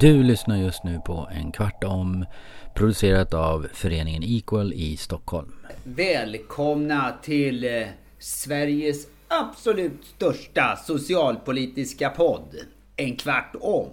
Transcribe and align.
Du 0.00 0.22
lyssnar 0.22 0.56
just 0.56 0.84
nu 0.84 1.00
på 1.00 1.28
En 1.32 1.52
kvart 1.52 1.84
om 1.84 2.24
producerat 2.74 3.34
av 3.34 3.66
föreningen 3.72 4.22
Equal 4.24 4.72
i 4.72 4.96
Stockholm. 4.96 5.52
Välkomna 5.84 7.14
till 7.22 7.64
eh, 7.64 7.86
Sveriges 8.18 9.06
absolut 9.28 10.04
största 10.04 10.76
socialpolitiska 10.76 12.10
podd. 12.10 12.56
En 12.96 13.16
kvart 13.16 13.54
om. 13.60 13.88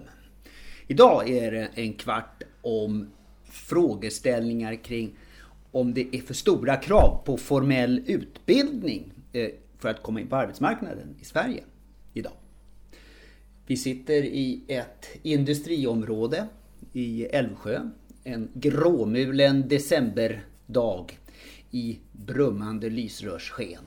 Idag 0.87 1.29
är 1.29 1.51
det 1.51 1.69
en 1.75 1.93
kvart 1.93 2.43
om 2.61 3.07
frågeställningar 3.45 4.83
kring 4.83 5.17
om 5.71 5.93
det 5.93 6.15
är 6.15 6.21
för 6.21 6.33
stora 6.33 6.75
krav 6.75 7.21
på 7.25 7.37
formell 7.37 8.03
utbildning 8.07 9.13
eh, 9.33 9.49
för 9.79 9.89
att 9.89 10.03
komma 10.03 10.21
in 10.21 10.27
på 10.27 10.35
arbetsmarknaden 10.35 11.15
i 11.21 11.25
Sverige. 11.25 11.63
Vi 13.67 13.77
sitter 13.77 14.23
i 14.23 14.61
ett 14.67 15.07
industriområde 15.23 16.47
i 16.93 17.25
Älvsjö. 17.25 17.89
En 18.23 18.49
gråmulen 18.53 19.67
decemberdag 19.67 21.19
i 21.71 21.99
brummande 22.11 22.89
lysrörssken. 22.89 23.83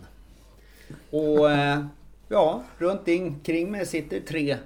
Och 1.11 1.51
eh, 1.51 1.87
ja, 2.29 2.63
runt 2.79 3.09
omkring 3.09 3.71
mig 3.71 3.87
sitter 3.87 4.21
tre 4.21 4.57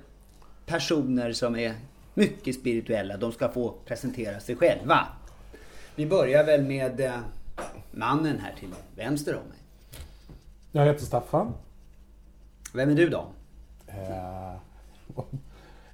personer 0.67 1.33
som 1.33 1.56
är 1.56 1.75
mycket 2.15 2.55
spirituella. 2.55 3.17
De 3.17 3.33
ska 3.33 3.48
få 3.48 3.75
presentera 3.87 4.41
sig 4.41 4.56
själva. 4.56 5.09
Vi 5.95 6.06
börjar 6.06 6.45
väl 6.45 6.62
med 6.62 7.01
eh, 7.01 7.12
mannen 7.91 8.39
här 8.39 8.55
till 8.61 8.75
vänster 8.97 9.34
om 9.34 9.48
mig. 9.48 9.59
Jag 10.73 10.87
heter 10.87 11.05
Staffan. 11.05 11.55
Vem 12.75 12.91
är 12.91 12.95
du 12.95 13.09
då? 13.09 13.27
Eh, 13.87 14.56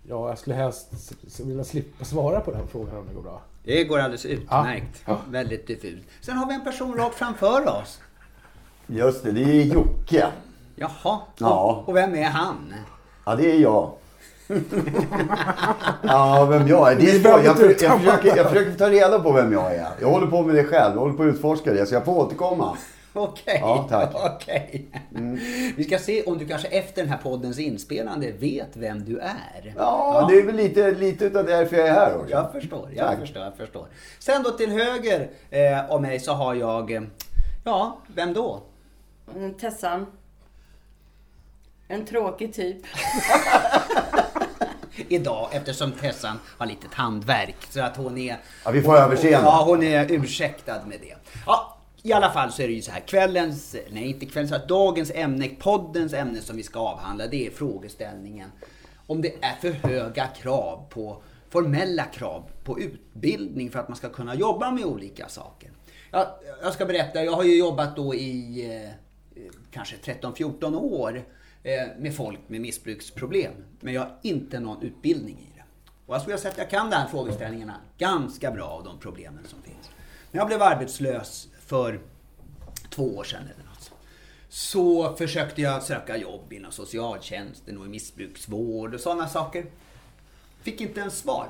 ja, 0.08 0.28
jag 0.28 0.38
skulle 0.38 0.56
helst 0.56 1.12
vilja 1.44 1.64
slippa 1.64 2.04
svara 2.04 2.40
på 2.40 2.50
den 2.50 2.68
frågan 2.68 2.96
om 2.96 3.06
det 3.08 3.14
går 3.14 3.22
bra. 3.22 3.42
Det 3.64 3.84
går 3.84 3.98
alldeles 3.98 4.26
utmärkt. 4.26 5.02
Ja. 5.04 5.18
Väldigt 5.28 5.66
diffust. 5.66 6.04
Sen 6.20 6.36
har 6.36 6.46
vi 6.46 6.54
en 6.54 6.64
person 6.64 6.96
rakt 6.96 7.14
framför 7.14 7.68
oss. 7.68 8.00
Just 8.86 9.24
det, 9.24 9.32
det 9.32 9.42
är 9.42 9.64
Jocke. 9.64 10.26
Jaha. 10.76 11.20
Ja. 11.38 11.84
Och 11.86 11.96
vem 11.96 12.14
är 12.14 12.24
han? 12.24 12.74
Ja, 13.24 13.36
det 13.36 13.52
är 13.52 13.58
jag. 13.58 13.92
ja, 16.02 16.46
vem 16.50 16.68
jag 16.68 16.92
är. 16.92 16.96
Det 16.96 17.10
är 17.10 17.24
jag, 17.24 17.44
jag, 17.44 17.56
försöker, 17.56 18.36
jag 18.36 18.48
försöker 18.48 18.74
ta 18.74 18.90
reda 18.90 19.18
på 19.18 19.32
vem 19.32 19.52
jag 19.52 19.74
är. 19.74 19.88
Jag 20.00 20.08
håller 20.08 20.26
på 20.26 20.42
med 20.42 20.54
det 20.54 20.64
själv. 20.64 20.94
Jag 20.94 21.00
håller 21.00 21.14
på 21.14 21.22
att 21.22 21.34
utforska 21.34 21.72
det. 21.72 21.86
Så 21.86 21.94
jag 21.94 22.04
får 22.04 22.18
återkomma. 22.18 22.76
Okej. 23.18 23.58
Ja, 23.60 23.86
tack. 23.88 24.10
Okej. 24.14 24.86
Vi 25.76 25.84
ska 25.84 25.98
se 25.98 26.22
om 26.22 26.38
du 26.38 26.46
kanske 26.46 26.68
efter 26.68 27.02
den 27.02 27.10
här 27.10 27.18
poddens 27.18 27.58
inspelande 27.58 28.32
vet 28.32 28.76
vem 28.76 29.04
du 29.04 29.18
är. 29.18 29.74
Ja, 29.76 30.26
det 30.30 30.38
är 30.38 30.42
väl 30.46 30.56
lite, 30.56 30.90
lite 30.90 31.24
utav 31.24 31.46
därför 31.46 31.76
jag 31.76 31.88
är 31.88 31.92
här 31.92 32.16
också. 32.16 32.30
Jag 32.30 32.52
förstår, 32.52 32.90
jag 32.96 33.06
Tack. 33.06 33.18
förstår, 33.18 33.42
jag 33.42 33.56
förstår. 33.56 33.86
Sen 34.18 34.42
då 34.42 34.50
till 34.50 34.70
höger 34.70 35.30
eh, 35.50 35.90
om 35.90 36.02
mig 36.02 36.20
så 36.20 36.32
har 36.32 36.54
jag, 36.54 36.92
eh, 36.92 37.02
ja, 37.64 37.98
vem 38.14 38.32
då? 38.32 38.62
Mm, 39.36 39.54
Tessan. 39.54 40.06
En 41.88 42.06
tråkig 42.06 42.54
typ. 42.54 42.82
Idag 45.08 45.48
eftersom 45.52 45.92
Tessan 45.92 46.38
har 46.58 46.66
lite 46.66 46.88
tandvärk 46.94 47.56
så 47.70 47.80
att 47.80 47.96
hon 47.96 48.18
är... 48.18 48.36
Ja, 48.64 48.70
vi 48.70 48.82
får 48.82 48.96
överseende. 48.96 49.46
Ja, 49.48 49.62
hon 49.66 49.82
är 49.82 50.12
ursäktad 50.12 50.84
med 50.86 50.98
det. 51.00 51.14
Ja, 51.46 51.77
i 52.08 52.12
alla 52.12 52.30
fall 52.30 52.52
så 52.52 52.62
är 52.62 52.68
det 52.68 52.74
ju 52.74 52.82
så 52.82 52.90
här. 52.90 53.00
Kvällens, 53.00 53.76
nej 53.90 54.08
inte 54.08 54.26
kvällens, 54.26 54.66
dagens 54.68 55.12
ämne, 55.14 55.48
poddens 55.58 56.14
ämne 56.14 56.40
som 56.40 56.56
vi 56.56 56.62
ska 56.62 56.78
avhandla, 56.78 57.26
det 57.26 57.46
är 57.46 57.50
frågeställningen 57.50 58.50
om 59.08 59.22
det 59.22 59.34
är 59.40 59.54
för 59.60 59.70
höga 59.70 60.26
krav 60.26 60.86
på, 60.90 61.22
formella 61.48 62.04
krav 62.04 62.50
på 62.64 62.80
utbildning 62.80 63.70
för 63.70 63.78
att 63.78 63.88
man 63.88 63.96
ska 63.96 64.08
kunna 64.08 64.34
jobba 64.34 64.70
med 64.70 64.84
olika 64.84 65.28
saker. 65.28 65.70
Jag, 66.10 66.26
jag 66.62 66.72
ska 66.72 66.86
berätta, 66.86 67.24
jag 67.24 67.32
har 67.32 67.44
ju 67.44 67.58
jobbat 67.58 67.96
då 67.96 68.14
i 68.14 68.64
eh, 68.74 68.90
kanske 69.70 69.96
13-14 69.96 70.76
år 70.76 71.24
eh, 71.62 71.72
med 71.98 72.16
folk 72.16 72.40
med 72.46 72.60
missbruksproblem. 72.60 73.52
Men 73.80 73.94
jag 73.94 74.00
har 74.00 74.18
inte 74.22 74.60
någon 74.60 74.82
utbildning 74.82 75.38
i 75.38 75.56
det. 75.56 75.64
Och 76.06 76.14
jag 76.14 76.22
skulle 76.22 76.38
säga 76.38 76.52
att 76.52 76.58
jag 76.58 76.70
kan 76.70 76.90
de 76.90 76.96
här 76.96 77.08
frågeställningarna 77.08 77.76
ganska 77.98 78.50
bra 78.50 78.64
av 78.64 78.84
de 78.84 78.98
problemen 78.98 79.44
som 79.46 79.62
finns. 79.62 79.90
När 80.30 80.40
jag 80.40 80.46
blev 80.46 80.62
arbetslös 80.62 81.48
för 81.68 82.00
två 82.90 83.16
år 83.16 83.24
sedan 83.24 83.42
eller 83.42 83.64
något 83.64 83.92
så 84.48 85.16
försökte 85.16 85.62
jag 85.62 85.82
söka 85.82 86.16
jobb 86.16 86.52
inom 86.52 86.72
socialtjänsten 86.72 87.78
och 87.78 87.86
i 87.86 87.88
missbruksvård 87.88 88.94
och 88.94 89.00
sådana 89.00 89.28
saker. 89.28 89.66
Fick 90.62 90.80
inte 90.80 91.00
ens 91.00 91.18
svar. 91.18 91.48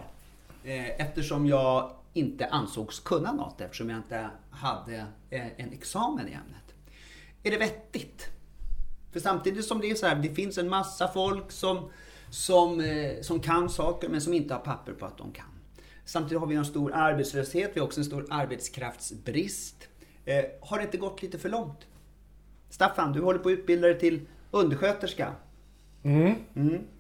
Eh, 0.65 1.01
eftersom 1.01 1.47
jag 1.47 1.91
inte 2.13 2.47
ansågs 2.47 3.01
kunna 3.01 3.33
något 3.33 3.61
eftersom 3.61 3.91
jag 3.91 3.99
inte 3.99 4.31
hade 4.51 4.97
eh, 5.31 5.61
en 5.61 5.73
examen 5.73 6.29
i 6.29 6.33
ämnet. 6.33 6.75
Är 7.43 7.51
det 7.51 7.59
vettigt? 7.59 8.27
För 9.13 9.21
samtidigt 9.21 9.65
som 9.65 9.81
det 9.81 9.91
är 9.91 9.95
så 9.95 10.07
här, 10.07 10.17
det 10.17 10.35
finns 10.35 10.59
en 10.59 10.69
massa 10.69 11.09
folk 11.09 11.53
som, 11.53 11.91
som, 12.31 12.81
eh, 12.81 13.21
som 13.23 13.41
kan 13.41 13.71
saker 13.71 14.09
men 14.09 14.21
som 14.21 14.35
inte 14.35 14.55
har 14.55 14.61
papper 14.61 14.93
på 14.93 15.07
att 15.07 15.19
de 15.19 15.33
kan. 15.33 15.47
Samtidigt 16.05 16.41
har 16.41 16.47
vi 16.47 16.55
en 16.55 16.65
stor 16.65 16.93
arbetslöshet, 16.95 17.71
vi 17.75 17.81
har 17.81 17.87
också 17.87 18.01
en 18.01 18.05
stor 18.05 18.27
arbetskraftsbrist. 18.31 19.89
Eh, 20.29 20.45
har 20.61 20.79
det 20.79 20.85
inte 20.85 20.97
gått 20.97 21.23
lite 21.23 21.39
för 21.39 21.49
långt? 21.49 21.87
Staffan, 22.71 23.13
du 23.13 23.21
håller 23.21 23.39
på 23.39 23.49
att 23.49 23.53
utbilda 23.53 23.89
dig 23.89 23.99
till 23.99 24.21
undersköterska. 24.51 25.33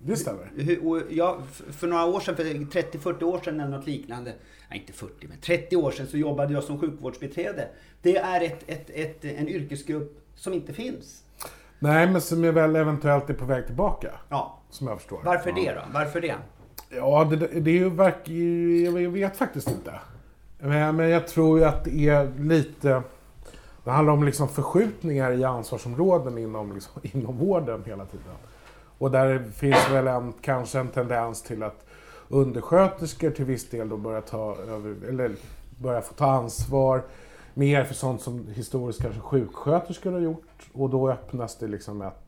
Det 0.02 0.16
stämmer. 0.16 0.50
Hur- 0.56 0.86
och 0.88 1.02
jag, 1.10 1.42
f- 1.50 1.62
för 1.70 1.86
några 1.86 2.04
år 2.06 2.20
sedan, 2.20 2.36
för 2.36 2.44
30-40 2.44 3.22
år 3.24 3.40
sedan 3.44 3.60
eller 3.60 3.76
något 3.76 3.86
liknande, 3.86 4.32
nej 4.70 4.80
inte 4.80 4.92
40 4.92 5.26
men 5.28 5.38
30 5.40 5.76
år 5.76 5.90
sedan 5.90 6.06
så 6.06 6.16
jobbade 6.16 6.52
jag 6.54 6.64
som 6.64 6.78
sjukvårdsbiträde. 6.80 7.68
Det 8.02 8.16
är 8.16 8.40
ett, 8.44 8.64
ett, 8.66 8.90
ett, 8.90 9.24
en 9.24 9.48
yrkesgrupp 9.48 10.18
som 10.34 10.52
inte 10.52 10.72
finns. 10.72 11.24
Nej, 11.78 12.06
men 12.10 12.20
som 12.20 12.44
är 12.44 12.52
väl 12.52 12.76
eventuellt 12.76 13.30
är 13.30 13.34
på 13.34 13.44
väg 13.44 13.66
tillbaka. 13.66 14.10
Ja. 14.28 14.58
Som 14.70 14.86
jag 14.86 14.98
förstår. 14.98 15.20
Varför 15.24 15.52
det 15.52 15.72
då? 15.74 15.80
Varför 15.92 16.20
det? 16.20 16.34
Ja, 16.90 17.24
det, 17.24 17.36
det 17.60 17.70
är 17.70 17.74
ju 17.74 17.90
verk, 17.90 18.28
Jag 19.04 19.10
vet 19.10 19.36
faktiskt 19.36 19.68
inte. 19.68 19.94
Men, 20.58 20.96
men 20.96 21.08
jag 21.08 21.28
tror 21.28 21.58
ju 21.58 21.64
att 21.64 21.84
det 21.84 22.08
är 22.08 22.32
lite... 22.38 23.02
Det 23.88 23.92
handlar 23.92 24.12
om 24.12 24.24
liksom 24.24 24.48
förskjutningar 24.48 25.32
i 25.32 25.44
ansvarsområden 25.44 26.38
inom, 26.38 26.72
liksom, 26.72 27.02
inom 27.12 27.38
vården 27.38 27.82
hela 27.86 28.04
tiden. 28.04 28.34
Och 28.98 29.10
där 29.10 29.50
finns 29.54 29.90
väl 29.90 30.06
en, 30.06 30.32
kanske 30.40 30.78
en 30.78 30.88
tendens 30.88 31.42
till 31.42 31.62
att 31.62 31.86
undersköterskor 32.28 33.30
till 33.30 33.44
viss 33.44 33.70
del 33.70 33.88
då 33.88 33.96
börjar 33.96 34.20
ta 34.20 34.56
över, 34.56 35.08
eller 35.08 35.36
börjar 35.78 36.00
få 36.00 36.14
ta 36.14 36.26
ansvar 36.30 37.02
mer 37.54 37.84
för 37.84 37.94
sånt 37.94 38.20
som 38.22 38.46
historiskt 38.54 39.02
kanske 39.02 39.20
sjuksköterskor 39.20 40.12
har 40.12 40.20
gjort. 40.20 40.70
Och 40.72 40.90
då 40.90 41.10
öppnas 41.10 41.56
det 41.56 41.68
liksom 41.68 42.02
ett, 42.02 42.27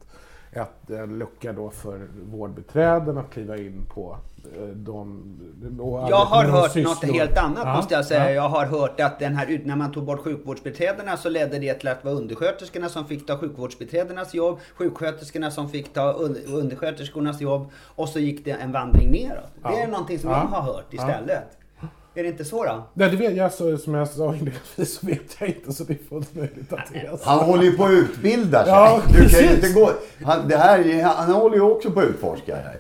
ett, 0.53 0.91
en 0.91 1.19
lucka 1.19 1.53
då 1.53 1.71
för 1.71 2.09
vårdbiträden 2.31 3.19
att 3.19 3.31
kliva 3.31 3.57
in 3.57 3.87
på 3.95 4.17
eh, 4.57 4.63
de... 4.69 5.23
Jag 6.11 6.17
har 6.17 6.45
hört 6.45 6.53
något 6.55 6.71
sysslor. 6.73 7.13
helt 7.13 7.39
annat 7.39 7.63
Ja, 7.65 7.77
måste 7.77 7.95
jag 7.95 8.05
säga. 8.05 8.25
ja. 8.25 8.31
Jag 8.31 8.49
har 8.49 8.67
hört 8.67 9.01
att 9.01 9.19
den 9.19 9.37
här, 9.37 9.61
när 9.65 9.77
man 9.77 9.93
tog 9.93 10.05
bort 10.05 10.21
sjukvårdsbiträdena 10.21 11.17
så 11.17 11.29
ledde 11.29 11.59
det 11.59 11.75
till 11.75 11.89
att 11.89 12.03
det 12.03 12.09
var 12.11 12.17
undersköterskorna 12.17 12.89
som 12.89 13.05
fick 13.05 13.27
ta 13.27 13.39
sjukvårdsbiträdenas 13.39 14.35
jobb, 14.35 14.59
sjuksköterskorna 14.75 15.51
som 15.51 15.69
fick 15.69 15.93
ta 15.93 16.13
un- 16.13 16.55
undersköterskornas 16.55 17.41
jobb 17.41 17.71
och 17.97 18.09
så 18.09 18.19
gick 18.19 18.45
det 18.45 18.51
en 18.51 18.73
vandring 18.73 19.11
neråt. 19.11 19.45
Det 19.63 19.69
är 19.69 19.81
Ja. 19.81 19.87
någonting 19.87 20.19
som 20.19 20.31
Ja. 20.31 20.37
jag 20.51 20.57
har 20.61 20.73
hört 20.73 20.95
istället. 20.95 21.45
Är 22.15 22.23
det 22.23 22.29
inte 22.29 22.45
så 22.45 22.65
då? 22.65 22.85
Nej, 22.95 23.11
det 23.11 23.17
vet 23.17 23.37
jag, 23.37 23.53
så, 23.53 23.79
som 23.79 23.95
jag 23.95 24.09
sa 24.09 24.25
inledningsvis 24.35 24.99
så 25.01 25.07
vet 25.07 25.37
jag 25.39 25.49
inte 25.49 25.73
så 25.73 25.85
det 25.85 25.93
är 25.93 26.09
fullt 26.09 26.35
möjligt 26.35 26.73
att 26.73 26.81
det 26.93 26.99
är 26.99 27.17
så. 27.17 27.31
Han 27.31 27.39
håller 27.39 27.63
ju 27.65 27.73
på 27.77 27.85
att 27.85 27.91
utbilda 27.91 28.65
sig. 28.65 28.73
Ja, 28.73 29.01
du 29.13 29.29
kan 29.29 29.55
inte 29.55 29.69
gå... 29.73 29.91
Han, 30.25 30.49
det 30.49 30.57
här, 30.57 30.79
är- 30.79 31.03
han 31.05 31.33
håller 31.33 31.57
ju 31.57 31.63
också 31.63 31.91
på 31.91 32.01
att 32.01 32.07
utforska 32.07 32.57
här. 32.57 32.79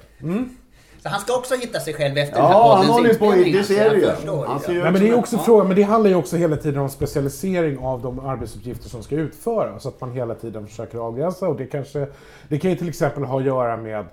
Så 1.03 1.09
han 1.09 1.21
ska 1.21 1.37
också 1.37 1.55
hitta 1.55 1.81
sig 1.81 1.95
själv 1.95 2.19
efter 2.19 2.37
den 2.37 2.47
här 2.47 2.53
Ja, 2.53 2.69
han 2.77 2.87
poddens 2.87 2.91
håller 2.93 3.09
ju 3.13 3.19
på... 3.19 3.25
inspelning, 3.25 3.53
Det 3.53 3.59
alltså. 3.59 3.73
ser 3.75 3.85
Jag 3.85 3.93
du 3.95 4.01
ju. 4.01 4.07
Han 4.47 4.61
Nej, 4.69 4.93
men 4.93 4.95
det 5.03 5.09
är 5.09 5.15
också 5.19 5.39
frågan, 5.39 5.67
men 5.67 5.77
det 5.77 5.83
handlar 5.83 6.11
ju 6.11 6.17
också 6.17 6.37
hela 6.37 6.57
tiden 6.57 6.81
om 6.81 6.89
specialisering 6.91 7.79
av 7.79 8.03
de 8.03 8.19
arbetsuppgifter 8.27 8.89
som 8.89 9.03
ska 9.03 9.15
utföras. 9.15 9.83
Så 9.83 9.89
att 9.89 10.01
man 10.01 10.13
hela 10.13 10.35
tiden 10.35 10.67
försöker 10.67 10.99
avgränsa. 10.99 11.49
Och 11.49 11.57
det, 11.57 11.67
kanske, 11.67 12.07
det 12.49 12.59
kan 12.59 12.71
ju 12.71 12.77
till 12.77 12.89
exempel 12.89 13.25
ha 13.25 13.39
att 13.39 13.45
göra 13.45 13.77
med 13.77 14.05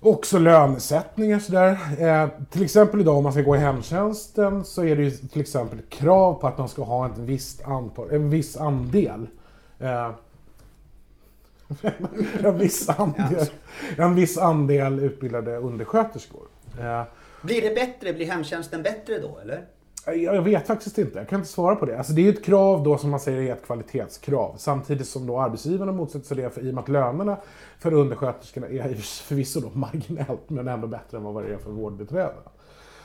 också 0.00 0.38
lönesättningar 0.38 1.38
sådär. 1.38 1.78
Eh, 1.98 2.28
till 2.50 2.64
exempel 2.64 3.00
idag 3.00 3.16
om 3.16 3.22
man 3.22 3.32
ska 3.32 3.42
gå 3.42 3.56
i 3.56 3.58
hemtjänsten 3.58 4.64
så 4.64 4.84
är 4.84 4.96
det 4.96 5.02
ju 5.02 5.10
till 5.10 5.40
exempel 5.40 5.82
krav 5.88 6.34
på 6.34 6.46
att 6.46 6.58
man 6.58 6.68
ska 6.68 6.82
ha 6.82 7.06
ett 7.06 7.18
visst 7.18 7.62
antal, 7.64 8.10
en 8.10 8.30
viss 8.30 8.56
andel. 8.56 9.26
Eh, 9.78 10.10
en, 12.44 12.58
viss 12.58 12.88
andel 12.88 13.46
en 13.96 14.14
viss 14.14 14.38
andel 14.38 15.00
utbildade 15.00 15.56
undersköterskor. 15.56 16.46
Eh, 16.80 17.02
Blir 17.42 17.62
det 17.62 17.74
bättre? 17.74 18.12
Blir 18.12 18.26
hemtjänsten 18.26 18.82
bättre 18.82 19.18
då 19.18 19.38
eller? 19.42 19.64
Jag 20.14 20.42
vet 20.42 20.66
faktiskt 20.66 20.98
inte. 20.98 21.18
Jag 21.18 21.28
kan 21.28 21.38
inte 21.38 21.52
svara 21.52 21.76
på 21.76 21.86
det. 21.86 21.98
Alltså 21.98 22.12
det 22.12 22.20
är 22.20 22.24
ju 22.24 22.30
ett 22.30 22.44
krav 22.44 22.82
då 22.82 22.98
som 22.98 23.10
man 23.10 23.20
säger 23.20 23.42
är 23.42 23.52
ett 23.52 23.66
kvalitetskrav. 23.66 24.54
Samtidigt 24.58 25.08
som 25.08 25.26
då 25.26 25.40
arbetsgivarna 25.40 25.92
motsätter 25.92 26.26
sig 26.26 26.36
det 26.36 26.50
för, 26.50 26.60
i 26.60 26.70
och 26.70 26.74
med 26.74 26.82
att 26.82 26.88
lönerna 26.88 27.36
för 27.78 27.94
undersköterskorna 27.94 28.66
är 28.66 28.94
förvisso 29.28 29.60
då 29.60 29.70
marginellt 29.72 30.50
men 30.50 30.68
ändå 30.68 30.86
bättre 30.86 31.16
än 31.16 31.22
vad 31.22 31.44
det 31.44 31.54
är 31.54 31.58
för 31.58 31.70
vårdbiträden. 31.70 32.42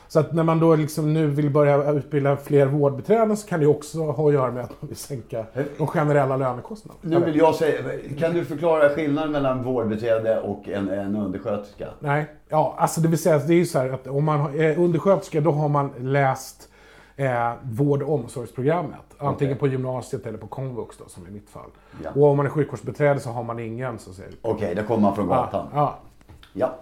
Så 0.08 0.20
att 0.20 0.32
när 0.32 0.42
man 0.42 0.60
då 0.60 0.76
liksom 0.76 1.14
nu 1.14 1.26
vill 1.26 1.50
börja 1.50 1.92
utbilda 1.92 2.36
fler 2.36 2.66
vårdbiträden 2.66 3.36
så 3.36 3.48
kan 3.48 3.60
det 3.60 3.66
också 3.66 3.98
ha 3.98 4.28
att 4.28 4.34
göra 4.34 4.50
med 4.50 4.64
att 4.64 4.82
man 4.82 4.88
vill 4.88 4.96
sänka 4.96 5.44
de 5.78 5.86
generella 5.86 6.36
lönekostnaderna. 6.36 7.18
Nu 7.18 7.24
vill 7.24 7.36
jag 7.36 7.54
säga, 7.54 7.82
kan 8.18 8.34
du 8.34 8.44
förklara 8.44 8.88
skillnaden 8.88 9.32
mellan 9.32 9.62
vårdbiträde 9.62 10.40
och 10.40 10.68
en, 10.68 10.88
en 10.88 11.16
undersköterska? 11.16 11.88
Nej, 11.98 12.26
ja, 12.48 12.74
alltså 12.78 13.00
det 13.00 13.08
vill 13.08 13.18
säga 13.18 13.38
det 13.38 13.54
är 13.54 13.56
ju 13.56 13.66
så 13.66 13.78
här 13.78 13.90
att 13.90 14.06
om 14.06 14.24
man 14.24 14.60
är 14.60 14.78
undersköterska 14.78 15.40
då 15.40 15.50
har 15.50 15.68
man 15.68 15.90
läst 15.98 16.68
eh, 17.16 17.52
vård 17.62 18.02
och 18.02 18.14
omsorgsprogrammet. 18.14 19.00
Antingen 19.18 19.52
Okej. 19.52 19.60
på 19.60 19.66
gymnasiet 19.66 20.26
eller 20.26 20.38
på 20.38 20.46
komvux 20.46 20.96
då, 20.96 21.08
som 21.08 21.26
i 21.26 21.30
mitt 21.30 21.50
fall. 21.50 21.70
Ja. 22.04 22.10
Och 22.10 22.24
om 22.24 22.36
man 22.36 22.46
är 22.46 22.50
sjukvårdsbiträde 22.50 23.20
så 23.20 23.30
har 23.30 23.42
man 23.42 23.58
ingen. 23.58 23.98
Okej, 24.42 24.74
då 24.74 24.82
kommer 24.82 25.00
man 25.00 25.14
från 25.14 25.28
gatan. 25.28 25.68
Ja, 25.74 25.98
Ja. 26.52 26.74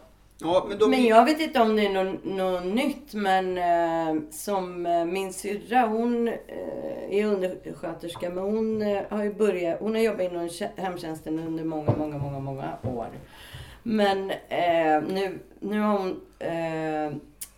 Ja, 0.43 0.67
men 0.69 0.79
då 0.79 0.89
Men 0.89 1.05
jag 1.05 1.25
vet 1.25 1.41
inte 1.41 1.61
om 1.61 1.77
det 1.77 1.87
är 1.87 2.05
något, 2.05 2.25
något 2.25 2.65
nytt, 2.65 3.15
men 3.15 3.59
eh, 3.59 4.23
som 4.31 4.87
eh, 4.87 5.05
min 5.05 5.33
syrra, 5.33 5.87
hon 5.87 6.29
eh, 6.29 6.35
är 7.11 7.27
undersköterska, 7.27 8.31
men 8.31 8.45
hon 8.45 8.83
eh, 8.83 9.03
har 9.11 9.25
ju 9.25 9.35
börjat, 9.35 9.81
hon 9.81 9.95
har 9.95 10.03
jobbat 10.03 10.21
inom 10.21 10.49
hemtjänsten 10.77 11.39
under 11.39 11.65
många, 11.65 11.93
många, 11.99 12.19
många, 12.19 12.41
många 12.41 12.77
år. 12.83 13.07
Men 13.83 14.31
eh, 14.31 15.03
nu, 15.09 15.39
nu 15.61 15.81
har 15.81 15.99
hon 15.99 16.21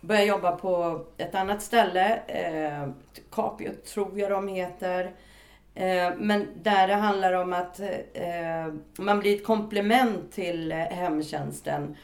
börjat 0.03 0.27
jobba 0.27 0.51
på 0.51 1.01
ett 1.17 1.35
annat 1.35 1.61
ställe, 1.61 2.19
eh, 2.27 2.89
Capio 3.31 3.71
tror 3.93 4.19
jag 4.19 4.31
de 4.31 4.47
heter. 4.47 5.11
Eh, 5.75 6.11
Men 6.17 6.47
där 6.63 6.87
det 6.87 6.93
handlar 6.93 7.33
om 7.33 7.53
att 7.53 7.79
eh, 8.13 8.73
man 8.97 9.19
blir 9.19 9.35
ett 9.35 9.45
komplement 9.45 10.31
till 10.31 10.71
eh, 10.71 10.77
hemtjänsten. 10.77 11.95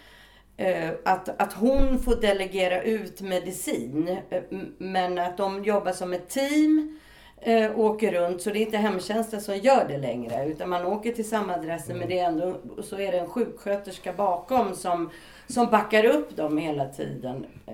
Eh, 0.57 0.89
Att, 1.05 1.41
att 1.41 1.53
hon 1.53 1.99
får 1.99 2.15
delegera 2.15 2.81
ut 2.81 3.21
medicin. 3.21 4.17
eh, 4.29 4.41
Men 4.77 5.17
att 5.19 5.37
de 5.37 5.63
jobbar 5.63 5.91
som 5.91 6.13
ett 6.13 6.29
team. 6.29 6.99
eh, 7.41 7.79
Åker 7.79 8.11
runt. 8.11 8.41
Så 8.41 8.49
det 8.49 8.59
är 8.59 8.65
inte 8.65 8.77
hemtjänsten 8.77 9.41
som 9.41 9.57
gör 9.57 9.85
det 9.89 9.97
längre. 9.97 10.45
Utan 10.45 10.69
man 10.69 10.85
åker 10.85 11.11
till 11.11 11.29
samma 11.29 11.53
adresser. 11.53 11.93
Men 11.93 12.07
det 12.09 12.19
är 12.19 12.25
ändå, 12.27 12.55
så 12.83 12.99
är 12.99 13.11
det 13.11 13.19
en 13.19 13.29
sjuksköterska 13.29 14.13
bakom 14.13 14.75
som, 14.75 15.09
som 15.49 15.69
backar 15.71 16.05
upp 16.05 16.35
dem 16.35 16.57
hela 16.57 16.85
tiden. 16.85 17.45
Eh, 17.67 17.73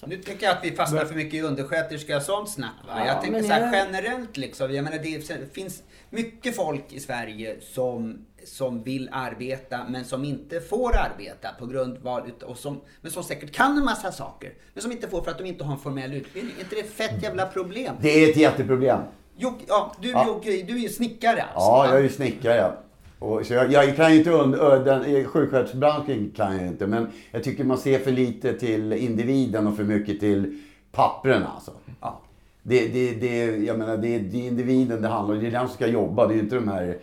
så. 0.00 0.06
Nu 0.06 0.16
tycker 0.16 0.46
jag 0.46 0.56
att 0.56 0.64
vi 0.64 0.70
fastnar 0.72 1.04
för 1.04 1.14
mycket 1.14 1.34
i 1.34 1.42
undersköterska 1.42 2.16
och 2.16 2.22
sånt 2.22 2.50
snack. 2.50 2.72
Va? 2.86 2.92
Ja, 2.98 3.06
jag 3.06 3.22
tänker 3.22 3.42
så 3.42 3.52
här 3.52 3.60
jag- 3.60 3.72
generellt 3.74 4.36
liksom. 4.36 4.74
Jag 4.74 4.84
menar 4.84 4.98
det 4.98 5.54
finns 5.54 5.82
mycket 6.10 6.56
folk 6.56 6.92
i 6.92 7.00
Sverige 7.00 7.56
som, 7.60 8.26
som 8.44 8.82
vill 8.82 9.08
arbeta 9.12 9.80
men 9.88 10.04
som 10.04 10.24
inte 10.24 10.60
får 10.60 10.96
arbeta 10.96 11.48
på 11.58 11.66
grundval 11.66 12.22
och 12.44 12.58
som, 12.58 12.80
men 13.00 13.12
som 13.12 13.22
säkert 13.22 13.52
kan 13.54 13.78
en 13.78 13.84
massa 13.84 14.12
saker. 14.12 14.52
Men 14.74 14.82
som 14.82 14.92
inte 14.92 15.08
får 15.08 15.22
för 15.22 15.30
att 15.30 15.38
de 15.38 15.44
inte 15.46 15.64
har 15.64 15.72
en 15.72 15.78
formell 15.80 16.12
utbildning. 16.14 16.54
är 16.56 16.60
inte 16.60 16.74
det 16.74 16.80
ett 16.80 16.92
fett 16.92 17.22
jävla 17.22 17.46
problem? 17.46 17.94
Det 18.00 18.08
är 18.24 18.30
ett 18.30 18.36
jätteproblem. 18.36 19.00
Jocke, 19.38 19.64
ja, 19.68 19.92
du, 20.00 20.10
Ja. 20.10 20.26
Jocke, 20.26 20.50
du 20.50 20.74
är 20.74 20.78
ju 20.80 20.88
snickare 20.88 21.42
alltså. 21.42 21.68
Ja, 21.70 21.86
jag 21.86 21.96
är 21.98 22.02
ju 22.02 22.08
snickare. 22.08 22.72
Och 23.18 23.46
så 23.46 23.54
jag, 23.54 23.72
jag 23.72 23.96
kan 23.96 24.12
ju 24.12 24.18
inte 24.18 24.34
und, 24.34 24.54
ö, 24.54 24.84
den, 24.84 25.04
i 25.04 25.24
sjuksköterskebranschen 25.24 26.32
kan 26.36 26.56
jag 26.56 26.66
inte. 26.66 26.86
Men 26.86 27.08
jag 27.30 27.44
tycker 27.44 27.64
man 27.64 27.78
ser 27.78 27.98
för 27.98 28.12
lite 28.12 28.52
till 28.52 28.92
individen 28.92 29.66
och 29.66 29.76
för 29.76 29.84
mycket 29.84 30.20
till 30.20 30.58
pappren 30.92 31.42
alltså. 31.42 31.70
Ja. 32.00 32.20
Det, 32.62 32.88
det, 32.88 33.14
det, 33.14 33.56
jag 33.56 33.78
menar, 33.78 33.96
det, 33.96 34.18
det 34.18 34.38
är 34.38 34.48
individen 34.48 35.02
det 35.02 35.08
handlar 35.08 35.34
om. 35.34 35.40
Det 35.40 35.46
är 35.46 35.50
den 35.50 35.66
som 35.66 35.74
ska 35.74 35.86
jobba. 35.86 36.26
Det 36.26 36.34
är 36.34 36.38
inte 36.38 36.54
de 36.54 36.68
här... 36.68 36.98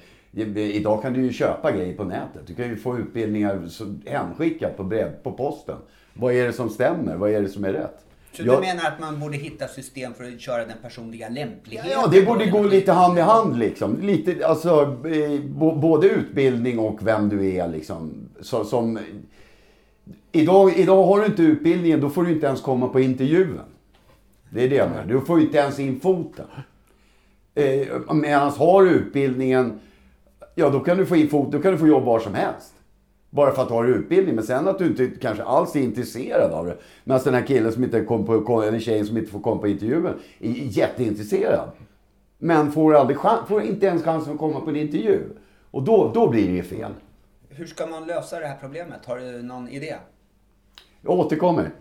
Idag 0.55 1.01
kan 1.01 1.13
du 1.13 1.21
ju 1.21 1.33
köpa 1.33 1.71
grejer 1.71 1.97
på 1.97 2.03
nätet. 2.03 2.47
Du 2.47 2.53
kan 2.53 2.69
ju 2.69 2.75
få 2.75 2.97
utbildningar 2.97 3.69
hemskickat 4.09 4.77
på, 4.77 4.83
brev, 4.83 5.11
på 5.23 5.31
posten. 5.31 5.75
Vad 6.13 6.33
är 6.33 6.47
det 6.47 6.53
som 6.53 6.69
stämmer? 6.69 7.15
Vad 7.15 7.29
är 7.29 7.41
det 7.41 7.49
som 7.49 7.63
är 7.63 7.73
rätt? 7.73 8.05
Så 8.33 8.43
Jag- 8.43 8.55
du 8.57 8.61
menar 8.67 8.83
att 8.87 8.99
man 8.99 9.19
borde 9.19 9.37
hitta 9.37 9.67
system 9.67 10.13
för 10.13 10.23
att 10.23 10.39
köra 10.41 10.65
den 10.65 10.77
personliga 10.81 11.29
lämpligheten? 11.29 11.91
Ja, 11.91 12.07
det 12.11 12.21
borde 12.21 12.45
gå 12.45 12.63
lite 12.63 12.91
hand 12.91 13.17
i 13.17 13.21
hand 13.21 13.59
liksom. 13.59 14.01
Lite, 14.01 14.47
alltså, 14.47 14.81
eh, 15.07 15.41
både 15.75 16.07
utbildning 16.07 16.79
och 16.79 17.07
vem 17.07 17.29
du 17.29 17.51
är 17.55 17.67
liksom. 17.67 18.29
Så, 18.41 18.65
som, 18.65 18.99
idag, 20.31 20.73
idag 20.77 21.03
har 21.03 21.19
du 21.19 21.25
inte 21.25 21.41
utbildningen, 21.41 22.01
då 22.01 22.09
får 22.09 22.23
du 22.23 22.31
inte 22.31 22.47
ens 22.47 22.61
komma 22.61 22.87
på 22.87 22.99
intervjun. 22.99 23.59
Det 24.49 24.63
är 24.63 24.69
det 24.69 24.75
jag 24.75 24.89
menar. 24.89 25.05
Du 25.05 25.21
får 25.21 25.41
inte 25.41 25.57
ens 25.57 25.79
in 25.79 25.99
foten. 25.99 26.45
Eh, 27.55 28.13
Medan 28.13 28.51
har 28.51 28.83
du 28.83 28.89
utbildningen, 28.89 29.79
ja 30.55 30.69
då 30.69 30.79
kan 30.79 30.97
du 30.97 31.05
få 31.05 31.15
in 31.15 31.29
foten, 31.29 31.51
då 31.51 31.59
kan 31.59 31.71
du 31.71 31.77
få 31.77 31.87
jobb 31.87 32.03
var 32.03 32.19
som 32.19 32.33
helst. 32.33 32.73
Bara 33.33 33.51
för 33.51 33.61
att 33.61 33.67
du 33.67 33.73
har 33.73 33.85
utbildning. 33.85 34.35
Men 34.35 34.43
sen 34.43 34.67
att 34.67 34.77
du 34.77 34.85
inte 34.85 35.07
kanske 35.07 35.43
alls 35.43 35.75
är 35.75 35.79
intresserad 35.79 36.51
av 36.51 36.65
det. 36.65 36.77
Medan 37.03 37.21
den 37.23 37.33
här 37.33 37.47
killen 37.47 37.71
som 37.71 37.83
inte 37.83 38.01
kom 38.01 38.25
på, 38.25 38.63
eller 38.63 38.79
tjejen 38.79 39.05
som 39.05 39.17
inte 39.17 39.31
får 39.31 39.39
komma 39.39 39.61
på 39.61 39.67
intervjun 39.67 40.05
är 40.39 40.51
jätteintresserad. 40.51 41.71
Men 42.37 42.71
får, 42.71 42.95
aldrig 42.95 43.17
chans, 43.17 43.47
får 43.47 43.61
inte 43.61 43.85
ens 43.85 44.03
chansen 44.03 44.33
att 44.33 44.39
komma 44.39 44.59
på 44.59 44.69
en 44.69 44.75
intervju. 44.75 45.19
Och 45.71 45.83
då, 45.83 46.11
då 46.13 46.29
blir 46.29 46.47
det 46.47 46.53
ju 46.53 46.63
fel. 46.63 46.91
Hur 47.49 47.65
ska 47.65 47.87
man 47.87 48.07
lösa 48.07 48.39
det 48.39 48.47
här 48.47 48.57
problemet? 48.61 49.05
Har 49.05 49.17
du 49.17 49.43
någon 49.43 49.69
idé? 49.69 49.95
Jag 51.01 51.19
återkommer. 51.19 51.71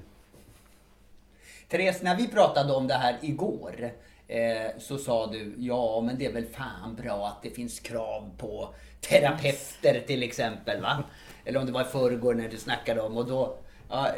Therese, 1.68 2.02
när 2.02 2.16
vi 2.16 2.28
pratade 2.28 2.72
om 2.72 2.86
det 2.86 2.94
här 2.94 3.18
igår 3.22 3.90
eh, 4.28 4.78
så 4.78 4.98
sa 4.98 5.26
du 5.26 5.54
ja 5.58 6.00
men 6.06 6.18
det 6.18 6.26
är 6.26 6.32
väl 6.32 6.46
fan 6.46 6.96
bra 7.02 7.26
att 7.26 7.42
det 7.42 7.50
finns 7.50 7.80
krav 7.80 8.30
på 8.38 8.74
terapeuter 9.00 10.04
till 10.06 10.22
exempel 10.22 10.82
va? 10.82 11.04
Eller 11.44 11.60
om 11.60 11.66
det 11.66 11.72
var 11.72 11.82
i 11.82 11.84
förrgår 11.84 12.34
när 12.34 12.48
du 12.48 12.56
snackade 12.56 13.00
om 13.00 13.16
och 13.16 13.26
då 13.26 13.56
ja, 13.88 14.08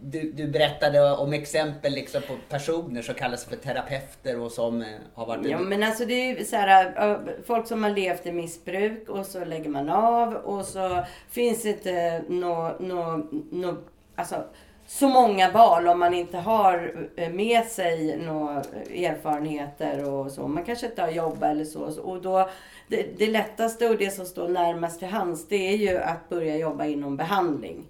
du, 0.00 0.32
du 0.32 0.46
berättade 0.46 1.12
om 1.12 1.32
exempel 1.32 1.92
liksom 1.92 2.22
på 2.22 2.36
personer 2.48 3.02
som 3.02 3.14
kallas 3.14 3.44
för 3.44 3.56
terapeuter 3.56 4.40
och 4.40 4.52
som 4.52 4.82
eh, 4.82 4.88
har 5.14 5.26
varit... 5.26 5.46
Ja 5.46 5.58
men 5.58 5.82
alltså 5.82 6.04
det 6.04 6.14
är 6.14 6.38
ju 6.38 6.44
så 6.44 6.56
här, 6.56 7.10
eh, 7.10 7.18
folk 7.46 7.66
som 7.66 7.82
har 7.82 7.90
levt 7.90 8.26
i 8.26 8.32
missbruk 8.32 9.08
och 9.08 9.26
så 9.26 9.44
lägger 9.44 9.70
man 9.70 9.88
av 9.88 10.34
och 10.34 10.64
så 10.64 11.04
finns 11.30 11.62
det 11.62 11.68
inte 11.68 12.24
något... 12.28 12.80
No, 12.80 13.28
no, 13.50 13.76
alltså, 14.14 14.44
så 14.86 15.08
många 15.08 15.50
val 15.50 15.88
om 15.88 15.98
man 15.98 16.14
inte 16.14 16.38
har 16.38 17.06
eh, 17.16 17.30
med 17.30 17.64
sig 17.64 18.16
några 18.16 18.60
erfarenheter 18.90 20.10
och 20.10 20.30
så. 20.30 20.48
Man 20.48 20.64
kanske 20.64 20.86
inte 20.86 21.02
har 21.02 21.10
jobb 21.10 21.42
eller 21.42 21.64
så. 21.64 22.00
Och 22.00 22.22
då, 22.22 22.50
det, 22.88 23.18
det 23.18 23.26
lättaste 23.26 23.88
och 23.88 23.96
det 23.96 24.10
som 24.10 24.26
står 24.26 24.48
närmast 24.48 24.98
till 24.98 25.08
hands 25.08 25.48
det 25.48 25.72
är 25.72 25.76
ju 25.76 25.98
att 25.98 26.28
börja 26.28 26.56
jobba 26.56 26.84
inom 26.84 27.16
behandling. 27.16 27.86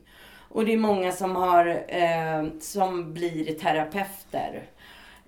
Och 0.48 0.64
det 0.64 0.72
är 0.72 0.78
många 0.78 1.12
som, 1.12 1.36
har, 1.36 1.84
eh, 1.88 2.44
som 2.60 3.14
blir 3.14 3.54
terapeuter. 3.54 4.62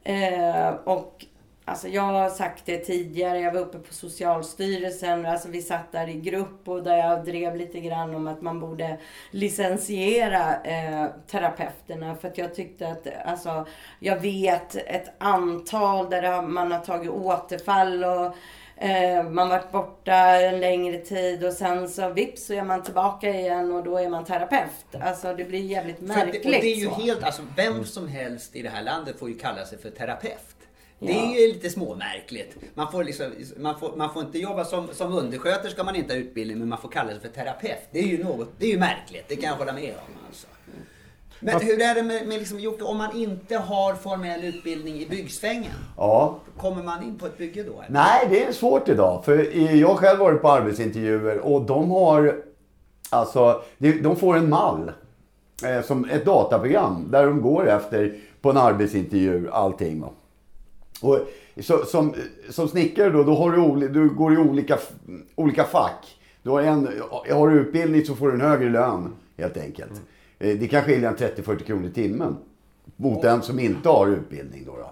Eh, 0.04 0.68
och 0.68 1.24
alltså 1.66 1.88
jag 1.88 2.02
har 2.02 2.30
sagt 2.30 2.62
det 2.66 2.78
tidigare, 2.78 3.40
jag 3.40 3.52
var 3.52 3.60
uppe 3.60 3.78
på 3.78 3.94
Socialstyrelsen, 3.94 5.26
alltså 5.26 5.48
vi 5.48 5.62
satt 5.62 5.92
där 5.92 6.08
i 6.08 6.20
grupp 6.20 6.68
och 6.68 6.82
där 6.82 6.96
jag 6.96 7.24
drev 7.24 7.56
lite 7.56 7.80
grann 7.80 8.14
om 8.14 8.26
att 8.26 8.42
man 8.42 8.60
borde 8.60 8.98
licensiera 9.30 10.62
eh, 10.62 11.06
terapeuterna. 11.26 12.16
För 12.16 12.28
att 12.28 12.38
jag 12.38 12.54
tyckte 12.54 12.88
att, 12.88 13.06
alltså 13.24 13.66
jag 14.00 14.20
vet 14.20 14.76
ett 14.76 15.12
antal 15.18 16.10
där 16.10 16.42
man 16.42 16.72
har 16.72 16.80
tagit 16.80 17.10
återfall 17.10 18.04
och 18.04 18.36
Eh, 18.78 19.24
man 19.24 19.48
varit 19.48 19.72
borta 19.72 20.14
en 20.14 20.60
längre 20.60 20.98
tid 20.98 21.44
och 21.44 21.52
sen 21.52 21.88
så 21.88 22.08
vips 22.08 22.46
så 22.46 22.54
är 22.54 22.62
man 22.62 22.82
tillbaka 22.82 23.30
igen 23.30 23.72
och 23.72 23.84
då 23.84 23.98
är 23.98 24.08
man 24.08 24.24
terapeut. 24.24 25.02
Alltså 25.02 25.34
det 25.34 25.44
blir 25.44 25.60
jävligt 25.60 25.98
För 25.98 26.04
märkligt 26.04 26.42
det, 26.42 26.48
och 26.48 26.54
det 26.54 26.72
är 26.72 26.76
ju 26.76 26.86
så. 26.86 26.94
helt, 26.94 27.22
alltså 27.22 27.42
vem 27.56 27.84
som 27.84 28.08
helst 28.08 28.56
i 28.56 28.62
det 28.62 28.68
här 28.68 28.82
landet 28.82 29.18
får 29.18 29.28
ju 29.28 29.38
kalla 29.38 29.64
sig 29.64 29.78
för 29.78 29.90
terapeut. 29.90 30.55
Det 30.98 31.12
Ja. 31.12 31.32
är 31.36 31.40
ju 31.40 31.52
lite 31.52 31.70
småmärkligt. 31.70 32.56
Man 32.74 32.92
får, 32.92 33.04
liksom, 33.04 33.26
man, 33.56 33.78
får, 33.78 33.96
man 33.96 34.12
får 34.14 34.22
inte 34.22 34.38
jobba 34.38 34.64
som, 34.64 34.88
som 34.92 35.12
undersköterska 35.12 35.82
om 35.82 35.86
man 35.86 35.96
inte 35.96 36.14
har 36.14 36.18
utbildning, 36.20 36.58
men 36.58 36.68
man 36.68 36.78
får 36.78 36.88
kalla 36.88 37.10
sig 37.10 37.20
för 37.20 37.28
terapeut. 37.28 37.78
Det 37.90 37.98
är 37.98 38.06
ju 38.06 38.24
något, 38.24 38.48
det 38.58 38.66
är 38.66 38.70
ju 38.70 38.78
märkligt, 38.78 39.24
det 39.28 39.36
kan 39.36 39.50
jag 39.50 39.56
hålla 39.56 39.72
med 39.72 39.90
om. 39.94 40.12
Alltså. 40.26 40.46
Men 41.40 41.60
hur 41.60 41.80
är 41.82 41.94
det 41.94 42.02
med, 42.02 42.26
med 42.28 42.38
liksom, 42.38 42.60
Jocke, 42.60 42.84
om 42.84 42.96
man 42.96 43.16
inte 43.16 43.56
har 43.56 43.94
formell 43.94 44.44
utbildning 44.44 44.94
i 45.00 45.06
byggsvängen? 45.06 45.72
Ja. 45.96 46.38
Kommer 46.58 46.82
man 46.82 47.02
in 47.02 47.18
på 47.18 47.26
ett 47.26 47.38
bygge 47.38 47.62
då? 47.62 47.72
Eller? 47.72 47.90
Nej, 47.90 48.26
det 48.30 48.44
är 48.44 48.52
svårt 48.52 48.88
idag. 48.88 49.24
För 49.24 49.56
jag 49.76 49.88
har 49.88 49.94
själv 49.94 50.18
varit 50.18 50.42
på 50.42 50.48
arbetsintervjuer 50.50 51.38
och 51.38 51.62
de 51.62 51.90
har... 51.90 52.42
Alltså, 53.10 53.62
de 53.78 53.92
de 53.92 54.16
får 54.16 54.36
en 54.36 54.48
mall. 54.48 54.92
Eh, 55.64 55.82
som 55.84 56.04
ett 56.04 56.24
dataprogram 56.24 57.08
där 57.10 57.26
de 57.26 57.42
går 57.42 57.68
efter 57.68 58.16
på 58.40 58.50
en 58.50 58.56
arbetsintervju, 58.56 59.50
allting. 59.50 60.04
Och 61.02 61.18
så, 61.60 61.84
som, 61.84 62.14
som 62.50 62.68
snickare 62.68 63.10
då, 63.10 63.22
då 63.22 63.34
har 63.34 63.52
du, 63.52 63.88
du 63.88 64.08
går 64.14 64.34
i 64.34 64.36
olika, 64.36 64.78
olika 65.34 65.64
fack. 65.64 66.18
Du 66.42 66.50
har, 66.50 66.62
en, 66.62 66.88
har 67.30 67.48
du 67.48 67.60
utbildning 67.60 68.04
så 68.04 68.14
får 68.14 68.28
du 68.28 68.34
en 68.34 68.40
högre 68.40 68.68
lön 68.68 69.14
helt 69.36 69.56
enkelt. 69.56 69.92
Eh, 70.38 70.58
Det 70.58 70.68
kan 70.68 70.82
skilja 70.82 71.08
en 71.08 71.16
30-40 71.16 71.58
kronor 71.58 71.86
i 71.86 71.92
timmen. 71.92 72.36
Mot 72.96 73.22
den 73.22 73.42
som 73.42 73.58
inte 73.58 73.88
har 73.88 74.06
utbildning 74.08 74.64
då. 74.66 74.76
då. 74.76 74.90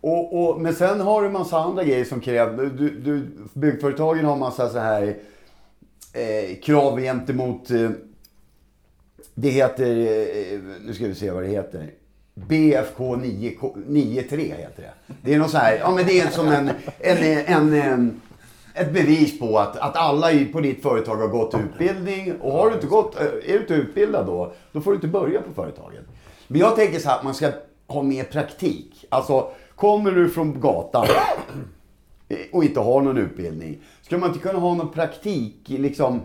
Och, 0.00 0.42
och, 0.50 0.60
men 0.60 0.74
sen 0.74 1.00
har 1.00 1.20
du 1.20 1.26
en 1.26 1.32
massa 1.32 1.58
andra 1.58 1.84
grejer 1.84 2.04
som 2.04 2.20
kräver... 2.20 2.66
Du, 2.66 2.90
du, 2.90 3.26
byggföretagen 3.52 4.24
har 4.24 4.36
massa 4.36 4.68
så 4.68 4.78
här 4.78 5.16
eh, 6.12 6.56
krav 6.62 7.00
gentemot... 7.00 7.70
Eh, 7.70 7.90
det 9.34 9.48
heter... 9.48 9.90
Eh, 9.96 10.60
nu 10.86 10.94
ska 10.94 11.06
vi 11.06 11.14
se 11.14 11.30
vad 11.30 11.42
det 11.42 11.48
heter. 11.48 11.90
BFK 12.34 13.16
9, 13.16 13.56
93 13.86 14.42
heter 14.42 14.82
det. 14.82 15.14
Det 15.22 15.34
är 15.34 15.38
något 15.38 15.50
så 15.50 15.58
här, 15.58 15.78
ja 15.78 15.90
men 15.90 16.06
det 16.06 16.20
är 16.20 16.30
som 16.30 16.48
en, 16.48 16.70
en, 16.98 17.44
en, 17.46 17.72
en 17.72 18.20
ett 18.74 18.92
bevis 18.92 19.38
på 19.38 19.58
att, 19.58 19.76
att 19.76 19.96
alla 19.96 20.32
i, 20.32 20.44
på 20.44 20.60
ditt 20.60 20.82
företag 20.82 21.16
har 21.16 21.28
gått 21.28 21.54
utbildning. 21.54 22.40
Och 22.40 22.52
har 22.52 22.68
du 22.68 22.74
inte 22.74 22.86
gått, 22.86 23.20
eh, 23.20 23.26
är 23.26 23.52
du 23.52 23.58
inte 23.58 23.74
utbildad 23.74 24.26
då, 24.26 24.52
då 24.72 24.80
får 24.80 24.90
du 24.90 24.94
inte 24.94 25.08
börja 25.08 25.42
på 25.42 25.52
företaget. 25.54 26.04
Men 26.48 26.60
jag 26.60 26.76
tänker 26.76 26.98
så 26.98 27.08
här 27.08 27.16
att 27.16 27.24
man 27.24 27.34
ska 27.34 27.50
ha 27.86 28.02
mer 28.02 28.24
praktik. 28.24 29.04
Alltså, 29.08 29.50
kommer 29.74 30.10
du 30.10 30.28
från 30.28 30.60
gatan 30.60 31.06
och 32.52 32.64
inte 32.64 32.80
har 32.80 33.00
någon 33.00 33.18
utbildning. 33.18 33.78
Ska 34.02 34.18
man 34.18 34.28
inte 34.28 34.40
kunna 34.40 34.58
ha 34.58 34.74
någon 34.74 34.92
praktik 34.92 35.56
liksom 35.64 36.20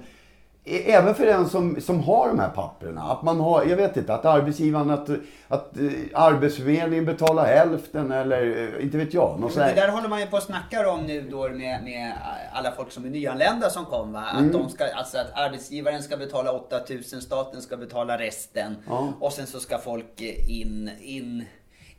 Även 0.67 1.15
för 1.15 1.25
den 1.25 1.49
som, 1.49 1.81
som 1.81 2.03
har 2.03 2.27
de 2.27 2.39
här 2.39 2.49
papperna. 2.49 3.01
Att 3.01 3.21
man 3.21 3.39
har, 3.39 3.65
jag 3.65 3.77
vet 3.77 3.97
inte, 3.97 4.13
att 4.13 4.25
arbetsgivaren, 4.25 4.89
att, 4.89 5.09
att 5.47 5.71
uh, 5.79 5.91
Arbetsförmedlingen 6.13 7.05
betalar 7.05 7.45
hälften 7.45 8.11
eller 8.11 8.41
uh, 8.45 8.83
inte 8.83 8.97
vet 8.97 9.13
jag. 9.13 9.39
Något 9.39 9.55
det 9.55 9.73
där 9.75 9.89
håller 9.89 10.09
man 10.09 10.19
ju 10.19 10.25
på 10.25 10.37
att 10.37 10.43
snacka 10.43 10.91
om 10.91 11.01
nu 11.01 11.21
då 11.21 11.49
med, 11.49 11.83
med 11.83 12.13
alla 12.53 12.71
folk 12.71 12.91
som 12.91 13.05
är 13.05 13.09
nyanlända 13.09 13.69
som 13.69 13.85
kom. 13.85 14.13
Va? 14.13 14.23
Att, 14.31 14.39
mm. 14.39 14.51
de 14.51 14.69
ska, 14.69 14.85
alltså 14.95 15.17
att 15.17 15.31
arbetsgivaren 15.33 16.03
ska 16.03 16.17
betala 16.17 16.51
8000, 16.51 17.21
staten 17.21 17.61
ska 17.61 17.77
betala 17.77 18.17
resten. 18.17 18.75
Ja. 18.87 19.13
Och 19.19 19.33
sen 19.33 19.47
så 19.47 19.59
ska 19.59 19.77
folk 19.77 20.21
in, 20.47 20.89
in 21.01 21.45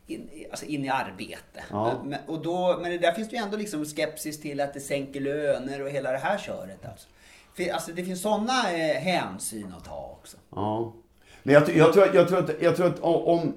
in, 0.07 0.31
alltså 0.51 0.67
in 0.67 0.85
i 0.85 0.89
arbete. 0.89 1.65
Ja. 1.71 2.01
Men, 2.05 2.19
och 2.27 2.43
då, 2.43 2.79
men 2.83 3.01
där 3.01 3.13
finns 3.13 3.29
det 3.29 3.37
ju 3.37 3.43
ändå 3.43 3.57
liksom 3.57 3.85
skepsis 3.85 4.41
till 4.41 4.61
att 4.61 4.75
det 4.75 4.81
sänker 4.81 5.21
löner 5.21 5.83
och 5.83 5.91
hela 5.91 6.13
det 6.13 6.19
här 6.19 6.39
köret. 6.39 6.87
Alltså. 6.87 7.09
Alltså 7.73 7.93
det 7.93 8.05
finns 8.05 8.23
sådana 8.23 8.73
eh, 8.73 9.01
hänsyn 9.01 9.73
att 9.79 9.85
ta 9.85 10.17
också. 10.21 10.37
Ja. 10.55 10.93
Men 11.43 11.55
jag, 11.55 11.77
jag, 11.77 11.93
tror, 11.93 12.15
jag, 12.15 12.29
tror 12.29 12.39
att, 12.39 12.51
jag 12.61 12.77
tror 12.77 12.87
att 12.87 13.01
om... 13.01 13.53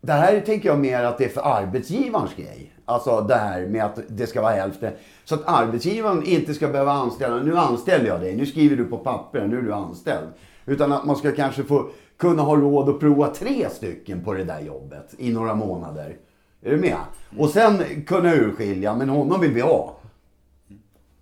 Det 0.00 0.12
här 0.12 0.40
tänker 0.40 0.68
jag 0.68 0.78
mer 0.78 1.04
att 1.04 1.18
det 1.18 1.24
är 1.24 1.28
för 1.28 1.40
arbetsgivarens 1.40 2.34
grej. 2.34 2.72
Alltså 2.84 3.20
det 3.20 3.34
här 3.34 3.66
med 3.66 3.84
att 3.84 3.98
det 4.08 4.26
ska 4.26 4.42
vara 4.42 4.52
hälften. 4.52 4.92
Så 5.24 5.34
att 5.34 5.42
arbetsgivaren 5.46 6.22
inte 6.22 6.54
ska 6.54 6.68
behöva 6.68 6.92
anställa. 6.92 7.36
Nu 7.36 7.56
anställer 7.56 8.06
jag 8.06 8.20
dig. 8.20 8.36
Nu 8.36 8.46
skriver 8.46 8.76
du 8.76 8.84
på 8.84 8.98
papper. 8.98 9.46
Nu 9.46 9.58
är 9.58 9.62
du 9.62 9.72
anställd. 9.72 10.28
Utan 10.66 10.92
att 10.92 11.04
man 11.04 11.16
ska 11.16 11.32
kanske 11.32 11.62
få 11.62 11.88
kunna 12.16 12.42
ha 12.42 12.56
råd 12.56 12.88
att 12.88 13.00
prova 13.00 13.26
tre 13.26 13.70
stycken 13.70 14.24
på 14.24 14.32
det 14.32 14.44
där 14.44 14.60
jobbet 14.60 15.14
i 15.18 15.32
några 15.32 15.54
månader. 15.54 16.16
Är 16.62 16.70
du 16.70 16.76
med? 16.76 16.96
Och 17.38 17.50
sen 17.50 18.04
kunna 18.06 18.34
urskilja, 18.34 18.94
men 18.94 19.08
honom 19.08 19.40
vill 19.40 19.52
vi 19.52 19.60
ha. 19.60 19.95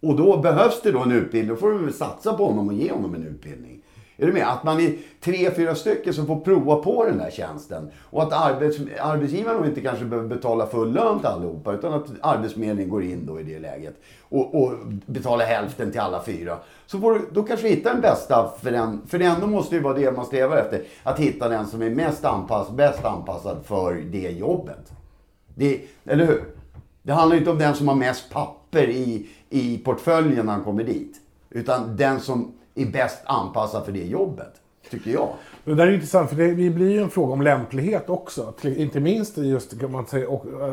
Och 0.05 0.17
då 0.17 0.37
behövs 0.37 0.83
det 0.83 0.93
då 0.93 0.99
en 0.99 1.13
utbildning. 1.13 1.55
Då 1.55 1.61
får 1.61 1.71
du 1.71 1.79
väl 1.79 1.93
satsa 1.93 2.33
på 2.33 2.47
honom 2.47 2.69
och 2.69 2.75
ge 2.75 2.93
honom 2.93 3.15
en 3.15 3.27
utbildning. 3.27 3.81
Är 4.17 4.27
du 4.27 4.33
med? 4.33 4.49
Att 4.49 4.65
man 4.65 4.81
är 4.81 4.97
tre, 5.21 5.51
fyra 5.51 5.75
stycken 5.75 6.15
som 6.15 6.27
får 6.27 6.41
prova 6.41 6.77
på 6.77 7.05
den 7.05 7.19
där 7.19 7.31
tjänsten. 7.31 7.91
Och 8.11 8.23
att 8.23 8.33
arbets, 8.33 8.79
arbetsgivaren 9.01 9.65
inte 9.65 9.81
kanske 9.81 10.05
behöver 10.05 10.29
betala 10.29 10.67
full 10.67 10.93
lön 10.93 11.19
till 11.19 11.29
allihopa. 11.29 11.73
Utan 11.73 11.95
att 11.95 12.07
Arbetsförmedlingen 12.21 12.91
går 12.91 13.03
in 13.03 13.27
då 13.27 13.41
i 13.41 13.43
det 13.43 13.59
läget. 13.59 13.95
Och, 14.21 14.63
och 14.63 14.73
betalar 15.07 15.45
hälften 15.45 15.91
till 15.91 16.01
alla 16.01 16.23
fyra. 16.23 16.59
Så 16.87 16.99
får 17.01 17.15
du, 17.15 17.21
då 17.33 17.43
kanske 17.43 17.69
du 17.69 17.75
hittar 17.75 17.93
den 17.93 18.01
bästa 18.01 18.53
för 18.63 18.71
den. 18.71 19.01
För 19.07 19.19
det 19.19 19.25
ändå 19.25 19.47
måste 19.47 19.75
ju 19.75 19.81
vara 19.81 19.95
det 19.95 20.13
man 20.13 20.27
strävar 20.27 20.57
efter. 20.57 20.83
Att 21.03 21.19
hitta 21.19 21.49
den 21.49 21.67
som 21.67 21.83
är 21.83 21.91
mest 21.91 22.25
anpassad, 22.25 22.75
bäst 22.75 23.05
anpassad 23.05 23.57
för 23.65 23.95
det 23.95 24.31
jobbet. 24.31 24.93
Det, 25.55 25.81
eller 26.05 26.27
hur? 26.27 26.54
Det 27.05 27.13
handlar 27.13 27.37
inte 27.37 27.51
om 27.51 27.59
den 27.59 27.75
som 27.75 27.89
har 27.89 27.95
mest 27.95 28.31
papper 28.31 28.89
i, 28.89 29.29
i 29.51 29.79
portföljen 29.79 30.47
när 30.47 30.53
han 30.53 30.65
kommer 30.65 30.85
dit. 30.85 31.21
Utan 31.51 31.97
den 31.97 32.21
som 32.21 32.53
är 32.75 32.87
bäst 32.87 33.23
anpassad 33.25 33.85
för 33.85 33.93
det 33.93 34.05
jobbet. 34.05 34.61
Tycker 34.91 35.11
jag. 35.11 35.29
Det 35.65 35.75
där 35.75 35.87
är 35.87 35.93
intressant 35.93 36.31
för 36.31 36.37
det 36.37 36.71
blir 36.71 36.91
ju 36.91 37.03
en 37.03 37.11
fråga 37.11 37.33
om 37.33 37.43
lämplighet 37.43 38.11
också. 38.11 38.55
Inte 38.63 39.01
minst 39.01 39.39
just 39.39 39.81
kan 39.81 39.93
man 39.93 40.07
säga, 40.07 40.29
och, 40.29 40.47
eh, 40.63 40.73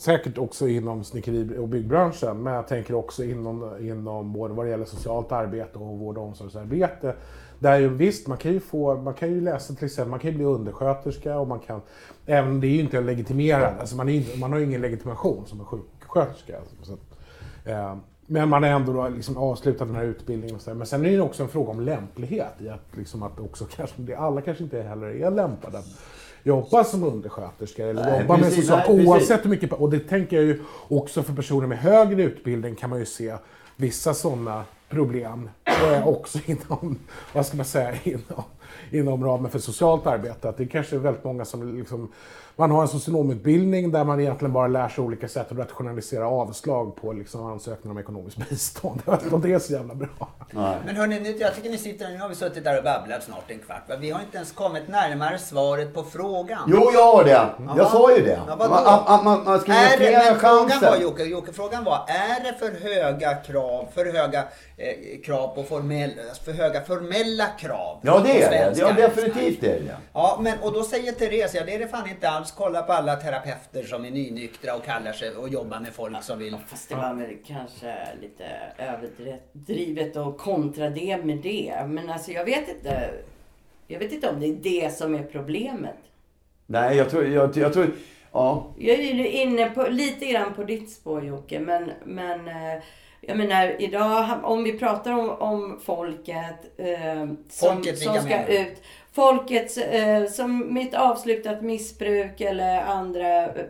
säkert 0.00 0.38
också 0.38 0.68
inom 0.68 1.04
snickeri 1.04 1.58
och 1.58 1.68
byggbranschen. 1.68 2.42
Men 2.42 2.52
jag 2.52 2.68
tänker 2.68 2.94
också 2.94 3.24
inom, 3.24 3.76
inom 3.80 4.32
både 4.32 4.54
vad 4.54 4.66
det 4.66 4.70
gäller 4.70 4.84
socialt 4.84 5.32
arbete 5.32 5.78
och 5.78 5.98
vård 5.98 6.18
och 6.18 6.24
omsorgsarbete. 6.24 7.14
Där 7.58 7.78
ju 7.78 7.88
visst, 7.88 8.26
man 8.26 8.38
kan 8.38 8.52
ju 8.52 8.60
få, 8.60 8.96
man 8.96 9.14
kan 9.14 9.32
ju 9.32 9.40
läsa 9.40 9.74
till 9.74 9.86
exempel, 9.86 10.10
man 10.10 10.18
kan 10.18 10.30
ju 10.30 10.36
bli 10.36 10.44
undersköterska 10.46 11.38
och 11.38 11.48
man 11.48 11.58
kan, 11.58 11.80
även 12.26 12.60
det 12.60 12.66
är 12.66 12.70
ju 12.70 12.80
inte 12.80 13.00
legitimerad, 13.00 13.74
alltså 13.80 13.96
man, 13.96 14.08
är, 14.08 14.38
man 14.38 14.52
har 14.52 14.58
ju 14.58 14.64
ingen 14.64 14.80
legitimation 14.80 15.46
som 15.46 15.60
en 15.60 15.66
sjuksköterska. 15.66 16.54
Så, 16.82 16.92
eh, 17.70 17.96
men 18.26 18.48
man 18.48 18.62
har 18.62 18.70
ändå 18.70 18.92
då 18.92 19.08
liksom 19.08 19.36
avslutat 19.36 19.88
den 19.88 19.96
här 19.96 20.04
utbildningen 20.04 20.56
och 20.56 20.62
så 20.62 20.70
där. 20.70 20.76
Men 20.76 20.86
sen 20.86 21.06
är 21.06 21.10
det 21.10 21.20
också 21.20 21.42
en 21.42 21.48
fråga 21.48 21.70
om 21.70 21.80
lämplighet 21.80 22.54
i 22.58 22.68
att, 22.68 22.96
liksom 22.96 23.22
att 23.22 23.40
också 23.40 23.64
kanske, 23.76 24.16
alla 24.16 24.40
kanske 24.40 24.64
inte 24.64 24.82
heller 24.82 25.06
är 25.06 25.30
lämpade. 25.30 25.78
Att 25.78 25.86
jobba 26.42 26.84
som 26.84 27.04
undersköterska 27.04 27.86
eller 27.86 28.02
nej, 28.02 28.20
jobba 28.20 28.36
precis, 28.38 28.56
med 28.56 28.64
socialt, 28.64 29.08
oavsett 29.08 29.44
hur 29.44 29.50
mycket, 29.50 29.72
och 29.72 29.90
det 29.90 29.98
tänker 30.00 30.36
jag 30.36 30.44
ju 30.44 30.62
också 30.88 31.22
för 31.22 31.32
personer 31.32 31.66
med 31.66 31.78
högre 31.78 32.22
utbildning 32.22 32.74
kan 32.74 32.90
man 32.90 32.98
ju 32.98 33.06
se 33.06 33.34
vissa 33.76 34.14
sådana 34.14 34.64
problem 34.88 35.50
eh, 35.64 36.08
också 36.08 36.38
inom, 36.46 36.98
vad 37.32 37.46
ska 37.46 37.56
man 37.56 37.66
säga, 37.66 37.94
inom, 38.02 38.44
inom 38.90 39.24
ramen 39.24 39.50
för 39.50 39.58
socialt 39.58 40.06
arbete. 40.06 40.48
Att 40.48 40.56
det 40.56 40.66
kanske 40.66 40.96
är 40.96 41.00
väldigt 41.00 41.24
många 41.24 41.44
som 41.44 41.76
liksom 41.76 42.12
man 42.56 42.70
har 42.70 42.82
en 42.82 42.88
socionomutbildning 42.88 43.92
där 43.92 44.04
man 44.04 44.20
egentligen 44.20 44.52
bara 44.52 44.66
lär 44.66 44.88
sig 44.88 45.04
olika 45.04 45.28
sätt 45.28 45.52
att 45.52 45.58
rationalisera 45.58 46.28
avslag 46.28 46.96
på 46.96 47.12
liksom 47.12 47.46
ansökningar 47.46 47.90
om 47.94 47.98
ekonomiskt 47.98 48.36
bistånd. 48.50 49.02
Jag 49.04 49.12
vet 49.12 49.22
inte 49.22 49.34
om 49.34 49.40
det 49.40 49.52
är 49.52 49.58
så 49.58 49.72
jävla 49.72 49.94
bra. 49.94 50.28
Nej. 50.50 50.76
Men 50.86 50.96
hörni, 50.96 51.36
jag 51.40 51.54
tycker 51.54 51.70
ni 51.70 51.78
sitter 51.78 52.08
nu 52.08 52.18
har 52.18 52.28
vi 52.28 52.34
suttit 52.34 52.64
där 52.64 52.78
och 52.78 52.84
babblat 52.84 53.22
snart 53.22 53.50
en 53.50 53.58
kvart. 53.58 53.82
Vi 54.00 54.10
har 54.10 54.20
inte 54.20 54.36
ens 54.36 54.52
kommit 54.52 54.88
närmare 54.88 55.38
svaret 55.38 55.94
på 55.94 56.02
frågan. 56.02 56.62
Jo, 56.66 56.90
jag 56.94 57.12
har 57.12 57.24
det. 57.24 57.48
Jag 57.76 57.90
sa 57.90 58.16
ju 58.16 58.24
det. 58.24 58.40
Ja, 58.46 58.56
man, 58.56 58.70
man, 58.70 59.24
man, 59.24 59.44
man 59.44 59.60
ska 59.60 59.72
ge 59.72 59.88
flera 59.96 60.34
chanser. 60.34 60.78
Frågan 60.78 60.92
var, 60.92 60.96
Jocke, 61.02 61.24
Jocke, 61.24 61.52
frågan 61.52 61.84
var, 61.84 62.06
är 62.08 62.44
det 62.44 62.58
för 62.58 62.88
höga 62.88 63.34
krav, 63.34 63.88
för 63.94 64.12
höga 64.12 64.44
krav 65.24 65.54
på 65.54 65.62
formell, 65.62 66.10
för 66.44 66.52
höga 66.52 66.80
formella 66.80 67.46
krav? 67.46 68.00
Ja, 68.02 68.22
det 68.24 68.42
är 68.42 68.50
det. 68.50 68.80
Ja, 68.80 68.92
definitivt 68.92 69.62
är 69.62 69.80
det. 69.80 69.96
Ja, 70.12 70.38
men 70.42 70.58
och 70.58 70.72
då 70.72 70.82
säger 70.82 71.12
Therese, 71.12 71.54
ja 71.54 71.64
det 71.64 71.74
är 71.74 71.78
det 71.78 71.88
fan 71.88 72.08
inte 72.08 72.28
alls 72.28 72.52
kolla 72.52 72.82
på 72.82 72.92
alla 72.92 73.16
terapeuter 73.16 73.82
som 73.82 74.04
är 74.04 74.10
nynyktra 74.10 74.74
och 74.74 74.84
kallar 74.84 75.12
sig 75.12 75.30
och 75.30 75.48
jobbar 75.48 75.80
med 75.80 75.92
folk 75.92 76.22
som 76.22 76.38
vill... 76.38 76.56
Fast 76.66 76.88
det 76.88 76.94
var 76.94 77.14
väl 77.14 77.36
kanske 77.46 77.96
lite 78.20 78.44
överdrivet 78.78 80.16
att 80.16 80.38
kontra 80.38 80.90
det 80.90 81.24
med 81.24 81.38
det. 81.38 81.74
Men 81.86 82.10
alltså 82.10 82.32
jag 82.32 82.44
vet 82.44 82.68
inte. 82.68 83.10
Jag 83.86 83.98
vet 83.98 84.12
inte 84.12 84.28
om 84.28 84.40
det 84.40 84.46
är 84.46 84.54
det 84.54 84.94
som 84.94 85.14
är 85.14 85.22
problemet. 85.22 85.96
Nej, 86.66 86.96
jag 86.96 87.10
tror... 87.10 87.26
Jag, 87.26 87.56
jag 87.56 87.72
tror 87.72 87.94
ja. 88.32 88.74
Jag 88.78 88.98
är 88.98 89.26
inne 89.26 89.70
på, 89.70 89.82
lite 89.82 90.26
grann 90.26 90.54
på 90.54 90.64
ditt 90.64 90.90
spår 90.90 91.24
Jocke. 91.24 91.60
Men, 91.60 91.90
men 92.04 92.48
eh, 92.48 92.82
jag 93.28 93.36
menar 93.36 93.82
idag, 93.82 94.26
om 94.42 94.64
vi 94.64 94.78
pratar 94.78 95.12
om, 95.12 95.30
om 95.30 95.80
folket, 95.84 96.78
eh, 96.78 97.26
som, 97.48 97.74
folket 97.74 97.98
som 97.98 98.14
ska 98.14 98.46
ut 98.46 98.82
folket 99.14 99.76
eh, 99.92 100.24
som 100.24 100.58
med 100.58 100.86
ett 100.86 100.94
avslutat 100.94 101.62
missbruk 101.62 102.40
eller 102.40 102.80
andra 102.80 103.44
eh, 103.44 103.66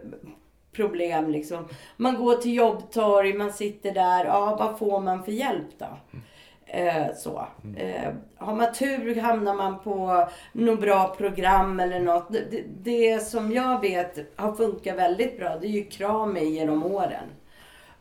problem. 0.73 1.30
Liksom. 1.30 1.68
Man 1.96 2.14
går 2.14 2.34
till 2.34 2.54
jobbtorg, 2.54 3.32
man 3.32 3.52
sitter 3.52 3.92
där. 3.92 4.25
Ja, 4.25 4.56
vad 4.58 4.78
får 4.78 5.00
man 5.00 5.25
för 5.25 5.32
hjälp 5.32 5.78
då? 5.78 6.18
Eh, 6.66 7.06
så. 7.16 7.46
Eh, 7.76 8.12
har 8.37 8.54
man 8.54 8.73
tur 8.73 9.16
hamnar 9.16 9.54
man 9.54 9.78
på 9.78 10.28
något 10.52 10.80
bra 10.80 11.14
program 11.18 11.80
eller 11.80 12.00
något. 12.00 12.32
Det, 12.32 12.50
det, 12.50 12.64
det 12.82 13.18
som 13.23 13.52
jag 13.52 13.80
vet 13.80 14.18
har 14.37 14.52
funkat 14.52 14.96
väldigt 14.96 15.38
bra, 15.38 15.56
det 15.56 15.66
är 15.66 15.70
ju 15.70 15.84
Krami 15.84 16.44
genom 16.44 16.84
åren. 16.84 17.28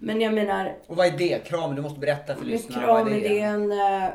Men 0.05 0.21
jag 0.21 0.33
menar... 0.33 0.75
Och 0.87 0.95
vad 0.95 1.07
är 1.07 1.17
det? 1.17 1.47
Kram? 1.47 1.75
Du 1.75 1.81
måste 1.81 1.99
berätta 1.99 2.35
för 2.35 2.45
lyssnarna. 2.45 2.85
Kram 2.85 2.95
vad 2.95 3.13
är 3.13 3.21
det? 3.21 3.27
det 3.27 3.39
är 3.39 3.47
en, 3.47 3.71
eh, 3.71 4.09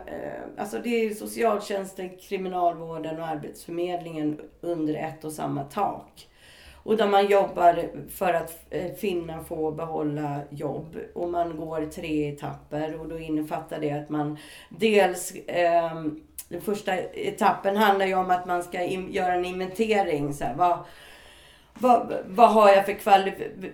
alltså 0.58 0.78
det 0.78 0.88
är 0.88 1.14
socialtjänsten, 1.14 2.10
kriminalvården 2.16 3.20
och 3.20 3.26
arbetsförmedlingen 3.26 4.40
under 4.60 4.94
ett 4.94 5.24
och 5.24 5.32
samma 5.32 5.64
tak. 5.64 6.28
Och 6.74 6.96
där 6.96 7.08
man 7.08 7.26
jobbar 7.26 7.84
för 8.10 8.34
att 8.34 8.66
eh, 8.70 8.92
finna, 8.92 9.44
få 9.44 9.70
behålla 9.70 10.40
jobb. 10.50 10.96
Och 11.14 11.28
man 11.28 11.56
går 11.56 11.86
tre 11.86 12.28
etapper 12.28 13.00
och 13.00 13.08
då 13.08 13.18
innefattar 13.18 13.80
det 13.80 13.90
att 13.90 14.08
man 14.08 14.38
dels 14.68 15.32
eh, 15.32 16.02
den 16.48 16.60
första 16.60 16.96
etappen 16.98 17.76
handlar 17.76 18.06
ju 18.06 18.14
om 18.14 18.30
att 18.30 18.46
man 18.46 18.62
ska 18.62 18.84
göra 18.84 19.34
en 19.34 19.44
inventering. 19.44 20.34
Så 20.34 20.44
här, 20.44 20.54
vad, 20.54 20.78
vad, 21.74 22.12
vad 22.26 22.50
har 22.50 22.68
jag 22.68 22.86
för 22.86 22.92
kvalifikationer? 22.92 23.72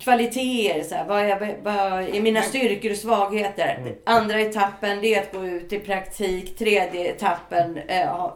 Kvaliteter. 0.00 0.82
Så 0.82 0.94
här, 0.94 1.04
vad, 1.04 1.22
är, 1.22 1.56
vad 1.62 2.02
är 2.02 2.20
mina 2.20 2.42
styrkor 2.42 2.90
och 2.90 2.96
svagheter? 2.96 3.76
Mm. 3.80 3.94
Andra 4.04 4.40
etappen 4.40 5.00
det 5.00 5.14
är 5.14 5.22
att 5.22 5.32
gå 5.32 5.46
ut 5.46 5.72
i 5.72 5.78
praktik. 5.78 6.58
Tredje 6.58 7.10
etappen 7.10 7.78
eh, 7.78 8.30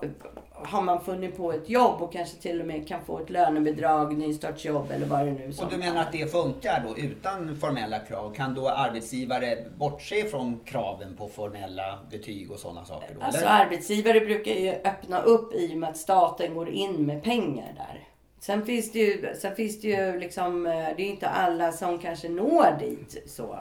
har 0.62 0.82
man 0.82 1.00
funnit 1.00 1.36
på 1.36 1.52
ett 1.52 1.68
jobb 1.68 2.02
och 2.02 2.12
kanske 2.12 2.36
till 2.36 2.60
och 2.60 2.66
med 2.66 2.88
kan 2.88 3.00
få 3.04 3.18
ett 3.18 3.30
lönebidrag, 3.30 4.18
nystartsjobb 4.18 4.90
eller 4.90 5.06
vad 5.06 5.26
det 5.26 5.32
nu 5.32 5.44
är. 5.44 5.64
Och 5.64 5.70
du 5.70 5.76
menar 5.76 6.00
att 6.00 6.12
det 6.12 6.32
funkar 6.32 6.84
då 6.88 6.98
utan 6.98 7.56
formella 7.56 7.98
krav? 7.98 8.34
Kan 8.34 8.54
då 8.54 8.68
arbetsgivare 8.68 9.64
bortse 9.76 10.24
från 10.24 10.60
kraven 10.64 11.16
på 11.16 11.28
formella 11.28 11.98
betyg 12.10 12.50
och 12.50 12.58
sådana 12.58 12.84
saker? 12.84 13.14
Då, 13.14 13.26
alltså 13.26 13.46
arbetsgivare 13.46 14.20
brukar 14.20 14.52
ju 14.52 14.70
öppna 14.70 15.22
upp 15.22 15.54
i 15.54 15.74
och 15.74 15.78
med 15.78 15.90
att 15.90 15.96
staten 15.96 16.54
går 16.54 16.68
in 16.68 17.06
med 17.06 17.22
pengar 17.22 17.72
där. 17.76 18.06
Sen 18.40 18.66
finns 18.66 18.92
det 18.92 18.98
ju, 18.98 19.34
sen 19.40 19.56
finns 19.56 19.80
det 19.80 19.88
ju 19.88 20.18
liksom, 20.18 20.66
eh, 20.66 20.72
det 20.96 21.02
är 21.02 21.10
inte 21.10 21.28
alla 21.28 21.72
som 21.72 21.98
kanske 21.98 22.28
når 22.28 22.78
dit 22.78 23.22
så. 23.26 23.58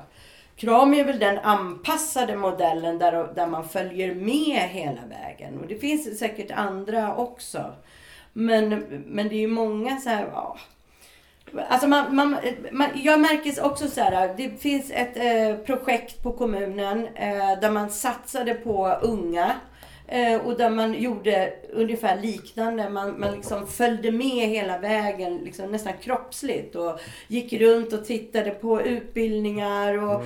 Kram 0.55 0.93
är 0.93 1.03
väl 1.03 1.19
den 1.19 1.37
anpassade 1.37 2.35
modellen 2.35 2.97
där, 2.99 3.33
där 3.35 3.47
man 3.47 3.69
följer 3.69 4.15
med 4.15 4.69
hela 4.69 5.01
vägen. 5.09 5.59
Och 5.59 5.67
det 5.67 5.75
finns 5.75 6.19
säkert 6.19 6.51
andra 6.51 7.15
också. 7.15 7.73
Men, 8.33 8.69
men 9.07 9.29
det 9.29 9.35
är 9.35 9.39
ju 9.39 9.47
många 9.47 9.97
så 9.97 10.09
här, 10.09 10.29
ja. 10.33 10.57
Alltså 11.69 11.87
man, 11.87 12.15
man, 12.15 12.37
man, 12.71 12.89
jag 12.95 13.19
märker 13.19 13.65
också 13.65 13.87
så 13.87 14.01
här, 14.01 14.33
det 14.37 14.49
finns 14.49 14.91
ett 14.91 15.17
eh, 15.17 15.65
projekt 15.65 16.23
på 16.23 16.31
kommunen 16.31 17.07
eh, 17.15 17.59
där 17.61 17.71
man 17.71 17.89
satsade 17.89 18.53
på 18.53 18.87
unga. 19.01 19.55
Eh, 20.11 20.41
och 20.41 20.57
där 20.57 20.69
man 20.69 20.93
gjorde 20.93 21.53
ungefär 21.73 22.21
liknande. 22.21 22.89
Man, 22.89 23.19
man 23.19 23.31
liksom 23.31 23.67
följde 23.67 24.11
med 24.11 24.49
hela 24.49 24.77
vägen, 24.77 25.37
liksom 25.37 25.71
nästan 25.71 25.93
kroppsligt. 26.01 26.75
Och 26.75 26.99
gick 27.27 27.53
runt 27.53 27.93
och 27.93 28.05
tittade 28.05 28.51
på 28.51 28.81
utbildningar. 28.81 30.03
Och, 30.03 30.23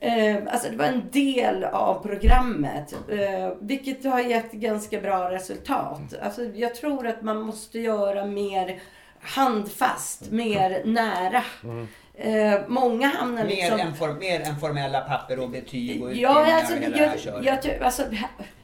mm. 0.00 0.36
eh, 0.36 0.52
alltså 0.52 0.70
det 0.70 0.76
var 0.76 0.84
en 0.84 1.10
del 1.10 1.64
av 1.64 2.02
programmet. 2.02 2.94
Eh, 3.10 3.52
vilket 3.60 4.04
har 4.04 4.20
gett 4.20 4.52
ganska 4.52 5.00
bra 5.00 5.30
resultat. 5.30 6.14
Alltså 6.22 6.44
jag 6.44 6.74
tror 6.74 7.06
att 7.06 7.22
man 7.22 7.40
måste 7.40 7.78
göra 7.78 8.26
mer 8.26 8.80
handfast, 9.20 10.30
mer 10.30 10.82
nära. 10.84 11.42
Mm. 11.64 11.88
Eh, 12.18 12.60
många 12.68 13.08
hamnar 13.08 13.44
mer 13.44 13.50
liksom... 13.50 13.80
Än 13.80 13.94
for, 13.94 14.12
mer 14.12 14.40
än 14.40 14.60
formella 14.60 15.00
papper 15.00 15.38
och 15.38 15.50
betyg 15.50 16.02
och 16.02 16.14
ja, 16.14 16.54
alltså, 16.54 16.74
och 16.74 16.80
hela 16.80 16.96
jag, 16.96 17.08
det 17.12 17.30
här 17.30 17.60
jag, 17.64 17.82
alltså, 17.82 18.02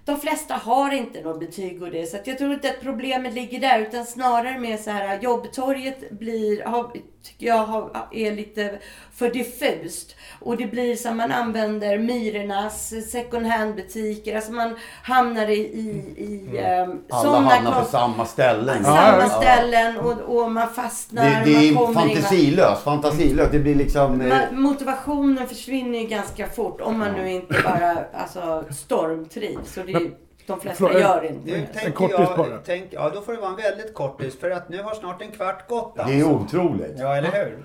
de 0.04 0.21
flesta 0.21 0.54
har 0.54 0.94
inte 0.94 1.21
något 1.21 1.40
betyg 1.40 1.82
och 1.82 1.90
det. 1.90 2.06
Så 2.06 2.18
jag 2.25 2.38
tror 2.38 2.52
inte 2.52 2.71
att 2.71 2.80
problemet 2.80 3.35
ligger 3.35 3.61
där. 3.61 3.80
Utan 3.80 4.06
snarare 4.06 4.59
med 4.59 4.80
så 4.80 4.90
här 4.90 5.21
jobbtorget 5.21 6.11
blir, 6.11 6.64
har, 6.64 6.92
tycker 7.23 7.47
jag 7.47 7.67
har, 7.67 8.09
är 8.11 8.33
lite 8.33 8.79
för 9.14 9.31
diffust. 9.31 10.17
Och 10.41 10.57
det 10.57 10.67
blir 10.67 10.97
som 10.97 11.17
man 11.17 11.33
använder 11.33 11.99
Myrornas 11.99 12.95
second 13.11 13.47
hand 13.47 13.75
butiker. 13.75 14.37
Alltså 14.37 14.52
man 14.52 14.76
hamnar 15.02 15.49
i... 15.49 15.55
i, 15.55 16.14
i 16.17 16.59
mm. 16.59 16.91
um, 16.91 17.02
Alla 17.11 17.41
hamnar 17.41 17.81
på 17.81 17.87
samma 17.87 18.26
ställen. 18.26 18.85
Samma 18.85 19.19
ja, 19.19 19.29
ställen 19.29 19.97
och, 19.97 20.21
och 20.21 20.52
man 20.52 20.69
fastnar. 20.69 21.25
Det, 21.25 21.43
det 21.45 21.69
är 21.69 21.95
fantasilöst. 21.95 22.83
Fantasilöst. 22.83 23.52
Det 23.52 23.59
blir 23.59 23.75
liksom... 23.75 24.19
Man, 24.19 24.33
eh, 24.33 24.52
motivationen 24.52 25.49
försvinner 25.49 25.99
ju 25.99 26.07
ganska 26.07 26.49
fort. 26.49 26.81
Om 26.81 26.99
man 26.99 27.12
nu 27.12 27.33
inte 27.33 27.62
bara 27.64 28.05
alltså, 28.14 28.64
stormtrivs. 28.71 29.76
Och 29.76 29.87
det, 29.87 29.93
Men, 29.93 30.14
de 30.47 30.61
flesta 30.61 30.87
Förlåt, 30.87 31.03
gör 31.03 31.25
inte 31.25 31.51
nu 31.51 31.67
det. 31.73 31.87
En 31.87 31.93
kortis 31.93 32.37
bara. 32.37 32.59
Tänk, 32.65 32.85
ja, 32.91 33.11
då 33.15 33.21
får 33.21 33.33
det 33.33 33.41
vara 33.41 33.51
en 33.51 33.57
väldigt 33.57 33.95
kortis. 33.95 34.41
För 34.41 34.51
att 34.51 34.69
nu 34.69 34.83
har 34.83 34.95
snart 34.95 35.23
en 35.23 35.31
kvart 35.31 35.69
gått. 35.69 35.99
Alltså. 35.99 36.15
Det 36.15 36.21
är 36.21 36.25
otroligt. 36.25 36.95
Ja, 36.99 37.17
eller 37.17 37.33
hur? 37.33 37.59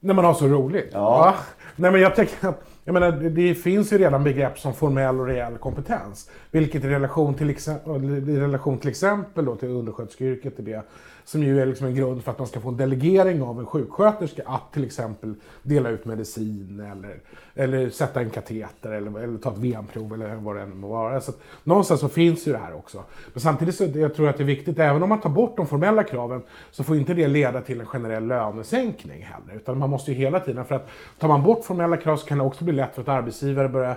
När 0.00 0.14
man 0.14 0.24
har 0.24 0.34
så 0.34 0.46
roligt. 0.46 0.88
Ja. 0.92 0.98
ja. 0.98 1.34
Nej, 1.76 1.90
men 1.90 2.00
jag 2.00 2.14
tänker 2.14 2.48
att 2.48 2.62
jag 2.84 2.92
menar, 2.92 3.12
det 3.12 3.54
finns 3.54 3.92
ju 3.92 3.98
redan 3.98 4.24
begrepp 4.24 4.58
som 4.58 4.74
formell 4.74 5.20
och 5.20 5.26
reell 5.26 5.58
kompetens. 5.58 6.30
Vilket 6.50 6.84
i 6.84 6.88
relation 6.88 7.34
till, 7.34 7.50
i 7.50 8.40
relation 8.40 8.78
till 8.78 8.90
exempel 8.90 9.44
då 9.44 9.56
till 9.56 9.68
undersköterskeyrket 9.68 10.58
är 10.58 10.62
det 10.62 10.82
som 11.24 11.42
ju 11.42 11.60
är 11.60 11.66
liksom 11.66 11.86
en 11.86 11.94
grund 11.94 12.24
för 12.24 12.30
att 12.30 12.38
man 12.38 12.48
ska 12.48 12.60
få 12.60 12.68
en 12.68 12.76
delegering 12.76 13.42
av 13.42 13.58
en 13.58 13.66
sjuksköterska 13.66 14.42
att 14.46 14.72
till 14.72 14.84
exempel 14.84 15.34
dela 15.62 15.88
ut 15.88 16.04
medicin 16.04 16.80
eller, 16.92 17.20
eller 17.54 17.90
sätta 17.90 18.20
en 18.20 18.30
kateter 18.30 18.92
eller, 18.92 19.20
eller 19.20 19.38
ta 19.38 19.50
ett 19.50 19.58
VM-prov 19.58 20.14
eller 20.14 20.34
vad 20.34 20.56
det 20.56 20.62
än 20.62 20.76
må 20.76 20.88
vara. 20.88 21.20
Så 21.20 21.30
att, 21.30 21.40
någonstans 21.64 22.00
så 22.00 22.08
finns 22.08 22.48
ju 22.48 22.52
det 22.52 22.58
här 22.58 22.74
också. 22.74 23.04
Men 23.32 23.40
samtidigt 23.40 23.74
så 23.74 23.84
jag 23.84 24.14
tror 24.14 24.26
jag 24.26 24.32
att 24.32 24.36
det 24.36 24.42
är 24.42 24.46
viktigt, 24.46 24.78
även 24.78 25.02
om 25.02 25.08
man 25.08 25.20
tar 25.20 25.30
bort 25.30 25.56
de 25.56 25.66
formella 25.66 26.04
kraven, 26.04 26.42
så 26.70 26.84
får 26.84 26.96
inte 26.96 27.14
det 27.14 27.28
leda 27.28 27.60
till 27.60 27.80
en 27.80 27.86
generell 27.86 28.26
lönesänkning 28.26 29.22
heller. 29.22 29.60
Utan 29.60 29.78
man 29.78 29.90
måste 29.90 30.12
ju 30.12 30.16
hela 30.16 30.40
tiden, 30.40 30.64
för 30.64 30.74
att 30.74 30.88
tar 31.18 31.28
man 31.28 31.42
bort 31.42 31.64
formella 31.64 31.96
krav 31.96 32.16
så 32.16 32.26
kan 32.26 32.38
det 32.38 32.44
också 32.44 32.64
bli 32.64 32.72
lätt 32.72 32.94
för 32.94 33.02
att 33.02 33.08
arbetsgivare 33.08 33.68
börjar 33.68 33.96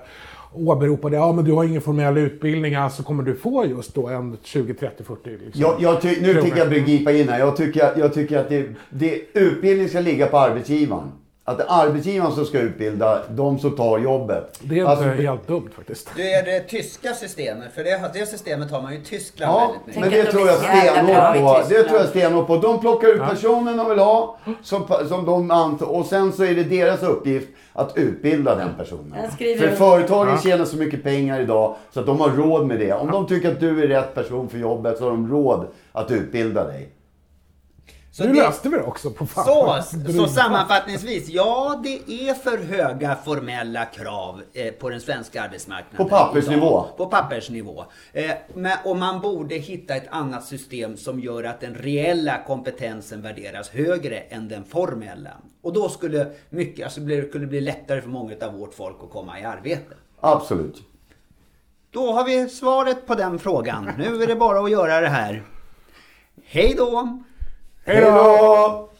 åberopade, 0.53 1.15
ja 1.15 1.33
men 1.33 1.45
du 1.45 1.51
har 1.51 1.63
ingen 1.63 1.81
formell 1.81 2.17
utbildning, 2.17 2.75
alltså 2.75 3.03
kommer 3.03 3.23
du 3.23 3.35
få 3.35 3.65
just 3.65 3.95
då 3.95 4.07
en 4.07 4.37
20, 4.43 4.73
30, 4.73 5.03
40 5.03 5.29
liksom, 5.29 5.61
jag, 5.61 5.75
jag 5.79 6.01
ty, 6.01 6.21
Nu 6.21 6.41
tycker 6.41 6.57
jag 6.57 6.69
begripa 6.69 7.11
in 7.11 7.29
här. 7.29 7.39
Jag 7.39 7.57
tycker, 7.57 7.93
jag 7.99 8.13
tycker 8.13 8.37
att 8.39 8.49
det, 8.49 8.69
det, 8.89 9.21
utbildning 9.33 9.89
ska 9.89 9.99
ligga 9.99 10.27
på 10.27 10.37
arbetsgivaren. 10.37 11.11
Att 11.45 11.57
det 11.57 11.63
är 11.63 11.67
arbetsgivaren 11.69 12.31
som 12.31 12.45
ska 12.45 12.59
utbilda 12.59 13.21
de 13.29 13.59
som 13.59 13.75
tar 13.75 13.99
jobbet. 13.99 14.59
Det 14.61 14.79
är 14.79 14.85
alltså, 14.85 15.05
helt 15.05 15.47
dumt 15.47 15.69
faktiskt. 15.75 16.09
Det 16.15 16.33
är 16.33 16.45
det 16.45 16.59
tyska 16.59 17.13
systemet, 17.13 17.73
för 17.75 17.83
det, 17.83 18.11
det 18.13 18.25
systemet 18.25 18.71
har 18.71 18.81
man 18.81 18.93
ju 18.93 18.99
i 18.99 19.03
Tyskland 19.03 19.51
ja, 19.51 19.67
väldigt 19.67 19.85
mycket. 19.85 20.01
men 20.01 20.11
det 20.11 20.31
tror 20.31 20.47
jag 20.47 20.57
stenhårt 20.57 21.37
på. 21.37 21.69
Det 21.69 21.83
tror 21.83 21.99
jag 21.99 22.09
stenhårt 22.09 22.47
på. 22.47 22.57
De 22.57 22.79
plockar 22.79 23.07
ut 23.07 23.21
personen 23.21 23.77
de 23.77 23.89
vill 23.89 23.99
ha, 23.99 24.37
som, 24.61 24.87
som 25.09 25.25
de 25.25 25.51
antar, 25.51 25.85
och 25.85 26.05
sen 26.05 26.31
så 26.33 26.43
är 26.43 26.55
det 26.55 26.63
deras 26.63 27.03
uppgift 27.03 27.47
att 27.73 27.97
utbilda 27.97 28.55
den 28.55 28.69
personen. 28.77 29.31
För 29.37 29.75
företagen 29.75 30.29
ja. 30.29 30.41
tjänar 30.41 30.65
så 30.65 30.77
mycket 30.77 31.03
pengar 31.03 31.39
idag 31.39 31.75
så 31.91 31.99
att 31.99 32.05
de 32.05 32.19
har 32.19 32.29
råd 32.29 32.67
med 32.67 32.79
det. 32.79 32.93
Om 32.93 33.11
de 33.11 33.27
tycker 33.27 33.51
att 33.51 33.59
du 33.59 33.83
är 33.83 33.87
rätt 33.87 34.15
person 34.15 34.49
för 34.49 34.57
jobbet 34.57 34.97
så 34.97 35.03
har 35.03 35.11
de 35.11 35.31
råd 35.31 35.67
att 35.91 36.11
utbilda 36.11 36.67
dig. 36.67 36.89
Så 38.13 38.23
nu 38.23 38.33
det, 38.33 38.41
löste 38.41 38.69
vi 38.69 38.77
det 38.77 38.83
också 38.83 39.11
på 39.11 39.25
fan. 39.25 39.45
Så, 39.45 39.81
så 40.13 40.27
sammanfattningsvis, 40.27 41.29
ja 41.29 41.81
det 41.83 42.29
är 42.29 42.33
för 42.33 42.57
höga 42.57 43.15
formella 43.15 43.85
krav 43.85 44.41
eh, 44.53 44.73
på 44.73 44.89
den 44.89 45.01
svenska 45.01 45.43
arbetsmarknaden. 45.43 45.97
På 45.97 46.09
pappersnivå. 46.09 46.67
Idag, 46.67 46.97
på 46.97 47.05
pappersnivå. 47.05 47.85
Eh, 48.13 48.31
men, 48.53 48.77
och 48.85 48.97
man 48.97 49.21
borde 49.21 49.55
hitta 49.55 49.95
ett 49.95 50.07
annat 50.09 50.45
system 50.45 50.97
som 50.97 51.19
gör 51.19 51.43
att 51.43 51.59
den 51.59 51.75
reella 51.75 52.43
kompetensen 52.47 53.21
värderas 53.21 53.69
högre 53.69 54.17
än 54.17 54.47
den 54.47 54.63
formella. 54.65 55.31
Och 55.61 55.73
då 55.73 55.89
skulle, 55.89 56.27
mycket, 56.49 56.85
alltså, 56.85 56.99
det 56.99 57.29
skulle 57.29 57.47
bli 57.47 57.61
lättare 57.61 58.01
för 58.01 58.09
många 58.09 58.35
av 58.41 58.53
vårt 58.53 58.73
folk 58.73 58.97
att 59.03 59.09
komma 59.09 59.39
i 59.39 59.43
arbete. 59.43 59.95
Absolut. 60.19 60.81
Då 61.91 62.11
har 62.11 62.25
vi 62.25 62.49
svaret 62.49 63.07
på 63.07 63.15
den 63.15 63.39
frågan. 63.39 63.89
Nu 63.97 64.23
är 64.23 64.27
det 64.27 64.35
bara 64.35 64.59
att 64.59 64.71
göra 64.71 65.01
det 65.01 65.09
här. 65.09 65.43
Hej 66.43 66.73
då! 66.77 67.23
Hej 67.85 68.01
då! 68.01 68.92